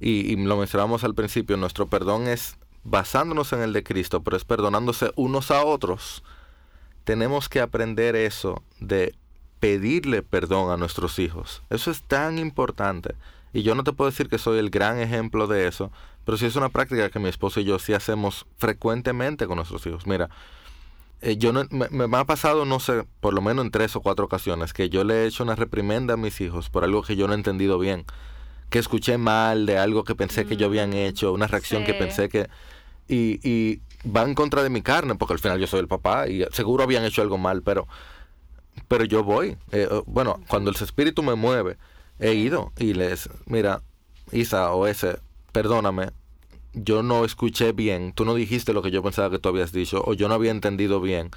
y, 0.00 0.32
y, 0.32 0.36
lo 0.36 0.56
mencionamos 0.56 1.04
al 1.04 1.14
principio, 1.14 1.56
nuestro 1.56 1.88
perdón 1.88 2.26
es 2.26 2.56
basándonos 2.84 3.52
en 3.52 3.60
el 3.60 3.72
de 3.72 3.82
Cristo, 3.82 4.22
pero 4.22 4.36
es 4.36 4.44
perdonándose 4.44 5.12
unos 5.16 5.50
a 5.50 5.64
otros. 5.64 6.22
Tenemos 7.04 7.48
que 7.48 7.60
aprender 7.60 8.16
eso 8.16 8.62
de 8.80 9.14
pedirle 9.60 10.22
perdón 10.22 10.70
a 10.70 10.76
nuestros 10.76 11.18
hijos. 11.18 11.62
Eso 11.70 11.90
es 11.90 12.02
tan 12.02 12.38
importante. 12.38 13.14
Y 13.52 13.62
yo 13.62 13.74
no 13.74 13.84
te 13.84 13.92
puedo 13.92 14.10
decir 14.10 14.28
que 14.28 14.38
soy 14.38 14.58
el 14.58 14.70
gran 14.70 14.98
ejemplo 14.98 15.46
de 15.46 15.66
eso, 15.66 15.90
pero 16.24 16.36
sí 16.36 16.46
es 16.46 16.56
una 16.56 16.68
práctica 16.68 17.10
que 17.10 17.18
mi 17.18 17.28
esposo 17.28 17.60
y 17.60 17.64
yo 17.64 17.78
sí 17.78 17.94
hacemos 17.94 18.46
frecuentemente 18.58 19.46
con 19.46 19.56
nuestros 19.56 19.86
hijos. 19.86 20.06
Mira, 20.06 20.28
eh, 21.20 21.36
yo 21.36 21.52
me, 21.52 22.18
ha 22.18 22.24
pasado, 22.24 22.64
no 22.64 22.78
sé, 22.78 23.04
por 23.20 23.34
lo 23.34 23.40
menos 23.40 23.64
en 23.64 23.70
tres 23.70 23.96
o 23.96 24.00
cuatro 24.00 24.26
ocasiones, 24.26 24.72
que 24.72 24.90
yo 24.90 25.04
le 25.04 25.22
he 25.22 25.26
hecho 25.26 25.42
una 25.42 25.56
reprimenda 25.56 26.14
a 26.14 26.16
mis 26.16 26.40
hijos 26.40 26.68
por 26.68 26.84
algo 26.84 27.02
que 27.02 27.16
yo 27.16 27.26
no 27.26 27.32
he 27.32 27.36
entendido 27.36 27.78
bien, 27.78 28.04
que 28.70 28.78
escuché 28.78 29.18
mal 29.18 29.66
de 29.66 29.78
algo 29.78 30.04
que 30.04 30.14
pensé 30.14 30.44
que 30.44 30.56
yo 30.56 30.66
habían 30.66 30.90
mm, 30.90 30.94
hecho, 30.94 31.32
una 31.32 31.46
reacción 31.46 31.84
que 31.84 31.94
pensé 31.94 32.28
que... 32.28 32.48
Y, 33.10 33.40
y 33.42 33.80
va 34.06 34.22
en 34.22 34.34
contra 34.34 34.62
de 34.62 34.68
mi 34.68 34.82
carne, 34.82 35.14
porque 35.14 35.32
al 35.32 35.40
final 35.40 35.58
yo 35.58 35.66
soy 35.66 35.80
el 35.80 35.88
papá 35.88 36.28
y 36.28 36.44
seguro 36.52 36.84
habían 36.84 37.04
hecho 37.04 37.22
algo 37.22 37.38
mal, 37.38 37.62
pero, 37.62 37.88
pero 38.86 39.04
yo 39.04 39.24
voy. 39.24 39.56
Eh, 39.72 39.88
bueno, 40.06 40.40
cuando 40.48 40.70
el 40.70 40.76
espíritu 40.76 41.22
me 41.22 41.34
mueve, 41.34 41.76
he 42.18 42.34
ido 42.34 42.72
y 42.78 42.94
les, 42.94 43.28
mira, 43.46 43.82
Isa 44.32 44.72
o 44.72 44.86
ese, 44.86 45.18
perdóname, 45.52 46.10
yo 46.74 47.02
no 47.02 47.24
escuché 47.24 47.72
bien, 47.72 48.12
tú 48.12 48.24
no 48.24 48.34
dijiste 48.34 48.72
lo 48.72 48.82
que 48.82 48.90
yo 48.90 49.02
pensaba 49.02 49.30
que 49.30 49.38
tú 49.38 49.48
habías 49.48 49.72
dicho, 49.72 50.02
o 50.04 50.14
yo 50.14 50.28
no 50.28 50.34
había 50.34 50.50
entendido 50.50 51.00
bien. 51.00 51.30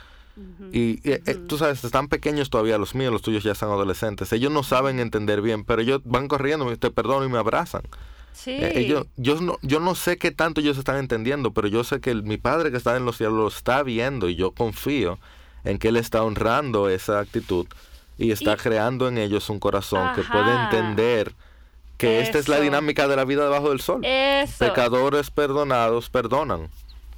Y 0.72 1.08
eh, 1.10 1.22
eh, 1.26 1.36
tú 1.36 1.58
sabes, 1.58 1.84
están 1.84 2.08
pequeños 2.08 2.50
todavía 2.50 2.78
los 2.78 2.96
míos, 2.96 3.12
los 3.12 3.22
tuyos 3.22 3.44
ya 3.44 3.54
son 3.54 3.70
adolescentes. 3.70 4.32
Ellos 4.32 4.52
no 4.52 4.64
saben 4.64 5.00
entender 5.00 5.42
bien, 5.42 5.66
pero 5.66 5.82
ellos 5.82 6.02
van 6.06 6.28
corriendo, 6.28 6.76
te 6.78 6.90
perdono 6.90 7.26
y 7.26 7.30
me 7.30 7.38
abrazan. 7.38 7.84
Sí. 8.32 8.52
Eh, 8.52 8.80
ellos, 8.80 9.08
yo, 9.18 9.40
no, 9.42 9.58
yo 9.62 9.82
no 9.82 9.94
sé 9.94 10.18
qué 10.18 10.32
tanto 10.32 10.62
ellos 10.62 10.78
están 10.78 10.98
entendiendo, 10.98 11.52
pero 11.52 11.68
yo 11.68 11.84
sé 11.84 12.00
que 12.00 12.16
mi 12.16 12.38
Padre 12.38 12.72
que 12.72 12.78
está 12.78 12.96
en 12.96 13.06
los 13.06 13.18
cielos 13.18 13.36
lo 13.36 13.48
está 13.50 13.84
viendo 13.84 14.30
y 14.30 14.36
yo 14.36 14.52
confío 14.52 15.20
en 15.64 15.78
que 15.78 15.90
Él 15.90 15.98
está 15.98 16.24
honrando 16.24 16.90
esa 16.90 17.20
actitud 17.20 17.68
y 18.18 18.32
está 18.32 18.58
creando 18.58 19.08
en 19.08 19.18
ellos 19.18 19.50
un 19.50 19.60
corazón 19.60 20.14
que 20.16 20.22
puede 20.24 20.54
entender 20.54 21.34
que 21.98 22.22
esta 22.22 22.40
es 22.40 22.48
la 22.48 22.60
dinámica 22.60 23.08
de 23.08 23.16
la 23.16 23.26
vida 23.26 23.44
debajo 23.44 23.70
del 23.70 23.82
sol. 23.82 24.02
Pecadores 24.60 25.30
perdonados 25.32 26.10
perdonan. 26.10 26.70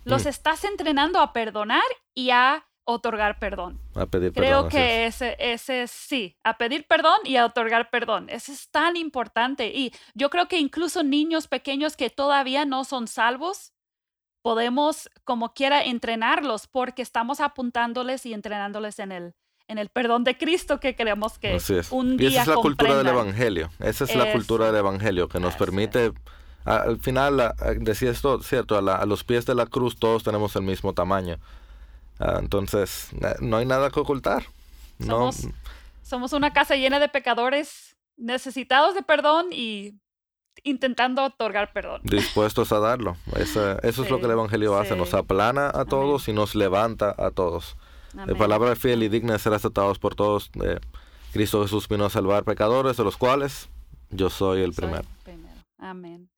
Los 0.03 0.25
mm. 0.25 0.27
estás 0.27 0.63
entrenando 0.63 1.19
a 1.19 1.31
perdonar 1.31 1.83
y 2.13 2.31
a 2.31 2.65
otorgar 2.85 3.39
perdón. 3.39 3.79
A 3.95 4.05
pedir 4.05 4.33
perdón. 4.33 4.67
Creo 4.67 4.69
que 4.69 5.05
ese, 5.05 5.37
ese 5.39 5.87
sí, 5.87 6.37
a 6.43 6.57
pedir 6.57 6.85
perdón 6.85 7.17
y 7.23 7.37
a 7.37 7.45
otorgar 7.45 7.89
perdón. 7.89 8.29
Eso 8.29 8.51
es 8.51 8.69
tan 8.69 8.97
importante. 8.97 9.67
Y 9.67 9.93
yo 10.13 10.29
creo 10.29 10.47
que 10.47 10.59
incluso 10.59 11.03
niños 11.03 11.47
pequeños 11.47 11.95
que 11.95 12.09
todavía 12.09 12.65
no 12.65 12.83
son 12.83 13.07
salvos, 13.07 13.71
podemos 14.43 15.09
como 15.23 15.53
quiera 15.53 15.83
entrenarlos 15.83 16.67
porque 16.67 17.01
estamos 17.01 17.39
apuntándoles 17.39 18.25
y 18.27 18.33
entrenándoles 18.33 18.99
en 18.99 19.11
el, 19.11 19.33
en 19.67 19.79
el 19.79 19.89
perdón 19.89 20.23
de 20.25 20.37
Cristo 20.37 20.79
que 20.79 20.95
creemos 20.95 21.39
que 21.39 21.57
un 21.89 22.17
día 22.17 22.29
Y 22.29 22.33
esa 22.33 22.41
es 22.41 22.47
la 22.49 22.55
cultura 22.55 22.97
del 22.97 23.07
Evangelio. 23.07 23.71
Esa 23.79 24.03
es 24.03 24.15
la 24.15 24.31
cultura 24.31 24.67
del 24.67 24.75
Evangelio 24.75 25.29
que 25.29 25.39
nos 25.39 25.55
permite, 25.55 26.11
al 26.65 26.99
final, 26.99 27.53
decía 27.79 28.11
esto, 28.11 28.43
cierto, 28.43 28.77
a, 28.77 29.05
los 29.05 29.23
pies 29.23 29.45
de 29.45 29.55
la 29.55 29.65
cruz 29.65 29.97
todos 29.97 30.23
tenemos 30.23 30.55
el 30.57 30.63
mismo 30.63 30.93
tamaño. 30.93 31.39
Ah, 32.19 32.37
entonces, 32.39 33.09
no 33.39 33.57
hay 33.57 33.65
nada 33.65 33.89
que 33.89 33.99
ocultar. 33.99 34.43
Somos, 34.99 35.47
somos 36.01 36.33
una 36.33 36.53
casa 36.53 36.75
llena 36.75 36.99
de 36.99 37.09
pecadores 37.09 37.95
necesitados 38.17 38.93
de 38.93 39.03
perdón 39.03 39.47
y 39.51 39.95
intentando 40.63 41.23
otorgar 41.23 41.73
perdón. 41.73 42.01
Dispuestos 42.03 42.71
a 42.71 42.79
darlo. 42.79 43.17
eso 43.35 43.79
es 43.81 44.09
lo 44.09 44.19
que 44.19 44.25
el 44.25 44.31
Evangelio 44.31 44.77
hace. 44.77 44.95
Nos 44.95 45.13
aplana 45.13 45.71
a 45.73 45.85
todos 45.85 46.27
y 46.27 46.33
nos 46.33 46.55
levanta 46.55 47.13
a 47.17 47.31
todos. 47.31 47.75
De 48.13 48.35
palabra 48.35 48.75
fiel 48.75 49.01
y 49.03 49.09
digna 49.09 49.33
de 49.33 49.39
ser 49.39 49.53
aceptados 49.53 49.97
por 49.97 50.15
todos. 50.15 50.51
Eh, 50.63 50.79
Cristo 51.31 51.63
Jesús 51.63 51.87
vino 51.87 52.05
a 52.05 52.09
salvar 52.11 52.43
pecadores, 52.43 52.95
de 52.95 53.03
los 53.03 53.17
cuales 53.17 53.69
yo 54.11 54.29
soy 54.29 54.61
el 54.61 54.73
primero. 54.73 55.03
Amén. 55.79 56.29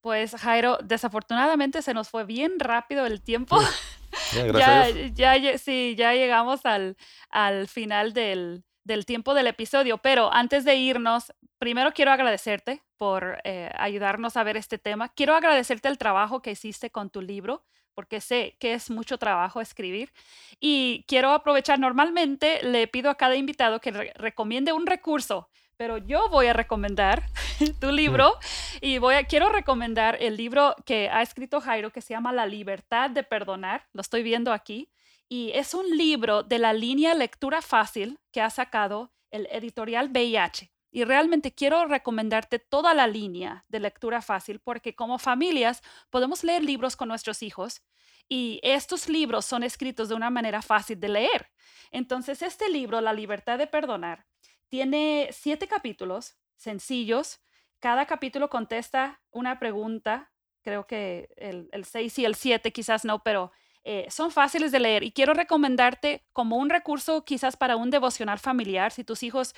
Pues 0.00 0.34
Jairo, 0.34 0.78
desafortunadamente 0.82 1.82
se 1.82 1.94
nos 1.94 2.08
fue 2.08 2.24
bien 2.24 2.58
rápido 2.58 3.06
el 3.06 3.22
tiempo. 3.22 3.58
ya, 4.54 4.88
ya, 5.14 5.58
sí, 5.58 5.94
ya 5.96 6.12
llegamos 6.12 6.64
al, 6.66 6.96
al 7.30 7.68
final 7.68 8.12
del, 8.12 8.64
del 8.84 9.06
tiempo 9.06 9.34
del 9.34 9.46
episodio, 9.46 9.98
pero 9.98 10.32
antes 10.32 10.64
de 10.64 10.76
irnos, 10.76 11.32
primero 11.58 11.92
quiero 11.92 12.12
agradecerte 12.12 12.82
por 13.04 13.38
eh, 13.44 13.70
ayudarnos 13.76 14.34
a 14.38 14.44
ver 14.44 14.56
este 14.56 14.78
tema. 14.78 15.10
Quiero 15.10 15.34
agradecerte 15.34 15.88
el 15.88 15.98
trabajo 15.98 16.40
que 16.40 16.52
hiciste 16.52 16.88
con 16.88 17.10
tu 17.10 17.20
libro, 17.20 17.62
porque 17.92 18.22
sé 18.22 18.56
que 18.58 18.72
es 18.72 18.88
mucho 18.88 19.18
trabajo 19.18 19.60
escribir. 19.60 20.10
Y 20.58 21.04
quiero 21.06 21.32
aprovechar, 21.32 21.78
normalmente 21.78 22.62
le 22.62 22.88
pido 22.88 23.10
a 23.10 23.16
cada 23.16 23.36
invitado 23.36 23.78
que 23.78 23.90
recomiende 23.90 24.72
un 24.72 24.86
recurso, 24.86 25.50
pero 25.76 25.98
yo 25.98 26.30
voy 26.30 26.46
a 26.46 26.54
recomendar 26.54 27.26
tu 27.78 27.92
libro 27.92 28.38
y 28.80 28.96
voy 28.96 29.16
a, 29.16 29.24
quiero 29.24 29.50
recomendar 29.50 30.16
el 30.18 30.38
libro 30.38 30.74
que 30.86 31.10
ha 31.10 31.20
escrito 31.20 31.60
Jairo 31.60 31.90
que 31.90 32.00
se 32.00 32.14
llama 32.14 32.32
La 32.32 32.46
libertad 32.46 33.10
de 33.10 33.22
perdonar. 33.22 33.86
Lo 33.92 34.00
estoy 34.00 34.22
viendo 34.22 34.50
aquí. 34.50 34.88
Y 35.28 35.50
es 35.52 35.74
un 35.74 35.94
libro 35.94 36.42
de 36.42 36.58
la 36.58 36.72
línea 36.72 37.12
lectura 37.12 37.60
fácil 37.60 38.18
que 38.32 38.40
ha 38.40 38.48
sacado 38.48 39.12
el 39.30 39.46
editorial 39.50 40.08
VIH. 40.08 40.73
Y 40.94 41.02
realmente 41.02 41.52
quiero 41.52 41.86
recomendarte 41.86 42.60
toda 42.60 42.94
la 42.94 43.08
línea 43.08 43.64
de 43.68 43.80
lectura 43.80 44.22
fácil 44.22 44.60
porque 44.60 44.94
como 44.94 45.18
familias 45.18 45.82
podemos 46.08 46.44
leer 46.44 46.62
libros 46.62 46.94
con 46.94 47.08
nuestros 47.08 47.42
hijos 47.42 47.82
y 48.28 48.60
estos 48.62 49.08
libros 49.08 49.44
son 49.44 49.64
escritos 49.64 50.08
de 50.08 50.14
una 50.14 50.30
manera 50.30 50.62
fácil 50.62 51.00
de 51.00 51.08
leer. 51.08 51.50
Entonces, 51.90 52.42
este 52.42 52.68
libro, 52.68 53.00
La 53.00 53.12
libertad 53.12 53.58
de 53.58 53.66
perdonar, 53.66 54.24
tiene 54.68 55.30
siete 55.32 55.66
capítulos 55.66 56.36
sencillos. 56.54 57.40
Cada 57.80 58.06
capítulo 58.06 58.48
contesta 58.48 59.20
una 59.32 59.58
pregunta. 59.58 60.30
Creo 60.62 60.86
que 60.86 61.28
el, 61.36 61.68
el 61.72 61.84
seis 61.86 62.16
y 62.20 62.24
el 62.24 62.36
siete 62.36 62.72
quizás 62.72 63.04
no, 63.04 63.20
pero 63.24 63.50
eh, 63.86 64.06
son 64.08 64.30
fáciles 64.30 64.72
de 64.72 64.80
leer 64.80 65.02
y 65.02 65.12
quiero 65.12 65.34
recomendarte 65.34 66.24
como 66.32 66.56
un 66.56 66.70
recurso 66.70 67.22
quizás 67.26 67.54
para 67.58 67.76
un 67.76 67.90
devocional 67.90 68.38
familiar. 68.38 68.92
Si 68.92 69.04
tus 69.04 69.22
hijos 69.22 69.54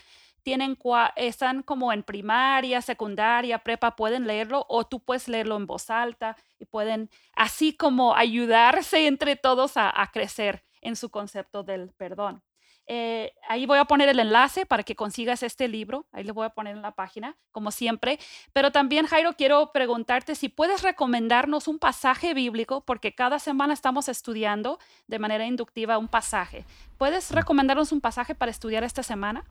tienen, 0.47 0.79
están 1.17 1.65
como 1.65 1.93
en 1.93 2.05
primaria, 2.05 2.81
secundaria, 2.81 3.59
prepa, 3.59 3.97
pueden 3.97 4.29
leerlo 4.29 4.65
o 4.69 4.85
tú 4.87 5.01
puedes 5.01 5.27
leerlo 5.27 5.57
en 5.57 5.67
voz 5.67 5.91
alta 5.91 6.37
y 6.61 6.67
pueden 6.67 7.11
así 7.35 7.77
como 7.77 8.15
ayudarse 8.15 9.09
entre 9.09 9.35
todos 9.35 9.73
a 9.77 10.09
crecer 10.13 10.63
en 10.83 10.95
su 10.95 11.11
concepto 11.11 11.65
del 11.65 11.91
perdón. 11.97 12.45
Eh, 12.89 13.35
ahí 13.49 13.67
voy 13.67 13.79
a 13.79 13.85
poner 13.85 14.09
el 14.09 14.21
enlace 14.21 14.65
para 14.65 14.85
que 14.85 14.95
consigas 14.95 15.43
este 15.43 15.67
libro. 15.67 16.07
Ahí 16.13 16.23
lo 16.23 16.35
voy 16.35 16.47
a 16.47 16.51
poner 16.51 16.77
en 16.77 16.83
la 16.83 16.93
página, 16.93 17.37
como 17.51 17.73
siempre. 17.73 18.21
Pero 18.53 18.71
también, 18.71 19.07
Jairo, 19.07 19.33
quiero 19.33 19.73
preguntarte 19.73 20.37
si 20.37 20.49
puedes 20.49 20.83
recomendarnos 20.83 21.67
un 21.67 21.81
pasaje 21.81 22.35
bíblico, 22.35 22.83
porque 22.83 23.15
cada 23.15 23.41
semana 23.41 23.75
estamos 23.75 24.09
estudiando 24.09 24.79
de 25.09 25.19
manera 25.19 25.45
inductiva 25.47 25.99
un 25.99 26.09
pasaje. 26.09 26.65
¿Puedes 26.99 27.33
recomendarnos 27.33 27.91
un 27.91 28.01
pasaje 28.01 28.37
para 28.37 28.53
estudiar 28.53 28.85
esta 28.85 29.03
semana? 29.03 29.45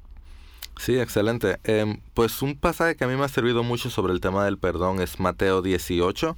Sí, 0.78 1.00
excelente. 1.00 1.60
Em, 1.64 2.00
pues 2.14 2.42
un 2.42 2.56
pasaje 2.56 2.96
que 2.96 3.04
a 3.06 3.08
mí 3.08 3.16
me 3.16 3.24
ha 3.24 3.30
servido 3.30 3.64
mucho 3.64 3.90
sobre 3.90 4.14
el 4.14 4.20
tema 4.20 4.46
del 4.46 4.58
perdón 4.58 5.02
es 5.02 5.20
Mateo 5.20 5.62
18 5.62 6.38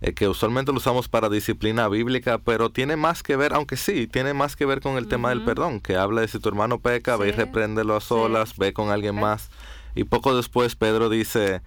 eh, 0.00 0.12
que 0.12 0.28
usualmente 0.28 0.70
lo 0.70 0.78
usamos 0.78 1.08
para 1.08 1.28
disciplina 1.28 1.88
bíblica, 1.88 2.38
pero 2.38 2.70
tiene 2.70 2.94
más 2.94 3.24
que 3.24 3.34
ver, 3.34 3.52
aunque 3.52 3.76
sí, 3.76 4.06
tiene 4.06 4.32
más 4.32 4.54
que 4.54 4.64
ver 4.64 4.80
con 4.80 4.96
el 4.96 5.08
tema 5.08 5.30
del 5.30 5.42
perdón, 5.42 5.80
que 5.80 5.96
habla 5.96 6.20
de 6.20 6.28
si 6.28 6.38
tu 6.38 6.48
hermano 6.48 6.78
peca, 6.78 7.16
ve 7.16 7.30
y 7.30 7.32
repréndelo 7.32 7.96
a 7.96 8.00
solas, 8.00 8.56
ve 8.56 8.72
con 8.72 8.90
alguien 8.90 9.16
más. 9.16 9.50
Y 9.96 10.04
poco 10.04 10.36
después 10.36 10.76
Pedro 10.76 11.08
dice, 11.08 11.62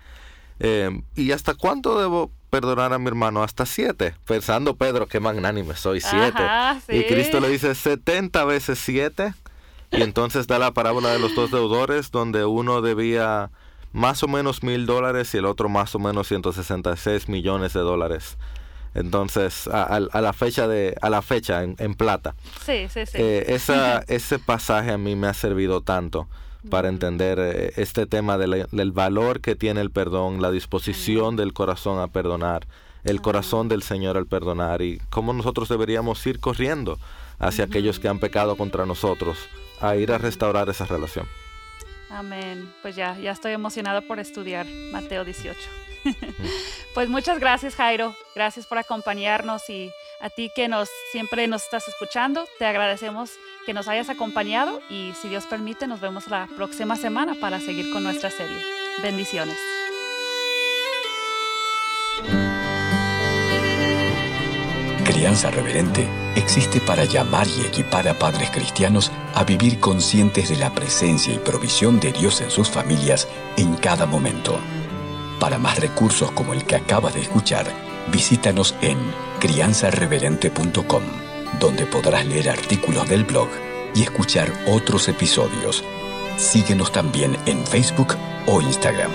em, 0.60 1.04
¿y 1.18 1.34
hasta 1.34 1.56
cuánto 1.56 2.00
debo 2.00 2.32
perdonar 2.50 2.94
a 2.94 3.00
mi 3.00 3.08
hermano? 3.08 3.44
Hasta 3.44 3.66
siete. 3.66 4.16
Pensando 4.26 4.78
Pedro, 4.78 5.08
qué 5.08 5.20
magnánime 5.20 5.76
soy, 5.76 6.00
siete. 6.00 6.42
Y 6.88 7.04
Cristo 7.04 7.42
le 7.42 7.50
dice, 7.50 7.76
setenta 7.76 8.46
veces 8.46 8.80
siete. 8.80 9.34
Y 9.92 10.02
entonces 10.02 10.48
da 10.48 10.58
la 10.58 10.72
parábola 10.72 11.10
de 11.10 11.20
los 11.20 11.36
dos 11.36 11.52
deudores, 11.52 12.12
donde 12.12 12.46
uno 12.46 12.82
debía 12.82 13.52
más 13.94 14.24
o 14.24 14.28
menos 14.28 14.64
mil 14.64 14.86
dólares 14.86 15.34
y 15.34 15.38
el 15.38 15.46
otro 15.46 15.68
más 15.68 15.94
o 15.96 16.00
menos 16.00 16.28
166 16.28 17.28
millones 17.28 17.74
de 17.74 17.82
dólares. 17.82 18.38
Entonces, 18.94 19.68
a, 19.68 20.00
la 20.00 20.34
fecha 20.34 20.68
de, 20.68 20.96
a 21.02 21.10
la 21.10 21.22
fecha 21.22 21.64
en, 21.64 21.96
plata. 21.96 22.36
Sí, 22.66 22.88
sí, 22.90 23.06
sí. 23.06 23.18
Eh, 23.18 23.46
esa, 23.48 24.04
ese 24.08 24.38
pasaje 24.40 24.92
a 24.92 24.98
mí 24.98 25.16
me 25.16 25.28
ha 25.28 25.34
servido 25.34 25.82
tanto 25.82 26.28
para 26.70 26.90
entender 26.90 27.40
eh, 27.40 27.74
este 27.78 28.06
tema 28.06 28.38
del 28.38 28.92
valor 28.92 29.42
que 29.42 29.56
tiene 29.56 29.82
el 29.82 29.92
perdón, 29.92 30.42
la 30.42 30.52
disposición 30.52 31.36
del 31.36 31.54
corazón 31.54 32.00
a 32.00 32.08
perdonar, 32.08 32.68
el 33.04 33.22
corazón 33.22 33.68
del 33.68 33.82
Señor 33.82 34.18
al 34.18 34.28
perdonar 34.28 34.82
y 34.82 35.02
cómo 35.10 35.34
nosotros 35.34 35.70
deberíamos 35.70 36.26
ir 36.28 36.40
corriendo 36.40 37.00
hacia 37.42 37.66
aquellos 37.66 38.00
que 38.00 38.08
han 38.08 38.20
pecado 38.20 38.56
contra 38.56 38.86
nosotros, 38.86 39.50
a 39.82 39.96
ir 39.96 40.12
a 40.12 40.18
restaurar 40.18 40.70
esa 40.70 40.86
relación. 40.86 41.28
Amén. 42.10 42.72
Pues 42.82 42.96
ya, 42.96 43.18
ya 43.18 43.32
estoy 43.32 43.54
emocionada 43.54 44.02
por 44.02 44.20
estudiar 44.20 44.66
Mateo 44.92 45.26
18. 45.26 45.60
pues 46.94 47.10
muchas 47.10 47.40
gracias 47.40 47.76
Jairo, 47.76 48.16
gracias 48.36 48.66
por 48.66 48.78
acompañarnos 48.78 49.70
y 49.70 49.92
a 50.20 50.30
ti 50.30 50.52
que 50.56 50.68
nos 50.68 50.90
siempre 51.12 51.48
nos 51.48 51.64
estás 51.64 51.88
escuchando, 51.88 52.48
te 52.58 52.66
agradecemos 52.66 53.32
que 53.66 53.74
nos 53.74 53.88
hayas 53.88 54.10
acompañado 54.10 54.82
y 54.90 55.14
si 55.22 55.30
Dios 55.30 55.46
permite 55.46 55.88
nos 55.88 56.00
vemos 56.00 56.28
la 56.28 56.48
próxima 56.56 56.96
semana 56.96 57.36
para 57.40 57.60
seguir 57.60 57.92
con 57.92 58.04
nuestra 58.04 58.32
serie. 58.32 58.58
Bendiciones. 59.02 59.81
Crianza 65.22 65.52
Reverente 65.52 66.10
existe 66.36 66.82
para 66.82 67.06
llamar 67.06 67.46
y 67.48 67.62
equipar 67.62 68.08
a 68.08 68.18
padres 68.18 68.50
cristianos 68.50 69.12
a 69.36 69.44
vivir 69.44 69.80
conscientes 69.80 70.50
de 70.50 70.56
la 70.56 70.74
presencia 70.74 71.32
y 71.32 71.38
provisión 71.38 72.00
de 72.00 72.12
Dios 72.12 72.42
en 72.42 72.50
sus 72.50 72.72
familias 72.72 73.28
en 73.56 73.76
cada 73.76 74.08
momento. 74.08 74.58
Para 75.40 75.60
más 75.60 75.80
recursos 75.80 76.32
como 76.32 76.54
el 76.54 76.64
que 76.64 76.76
acabas 76.76 77.14
de 77.14 77.22
escuchar, 77.22 77.68
visítanos 78.12 78.74
en 78.82 78.98
crianzareverente.com, 79.40 81.04
donde 81.60 81.86
podrás 81.86 82.26
leer 82.26 82.50
artículos 82.50 83.08
del 83.08 83.24
blog 83.24 83.50
y 83.94 84.02
escuchar 84.02 84.52
otros 84.70 85.08
episodios. 85.08 85.84
Síguenos 86.38 86.92
también 86.92 87.38
en 87.46 87.64
Facebook 87.68 88.16
o 88.48 88.60
Instagram. 88.60 89.12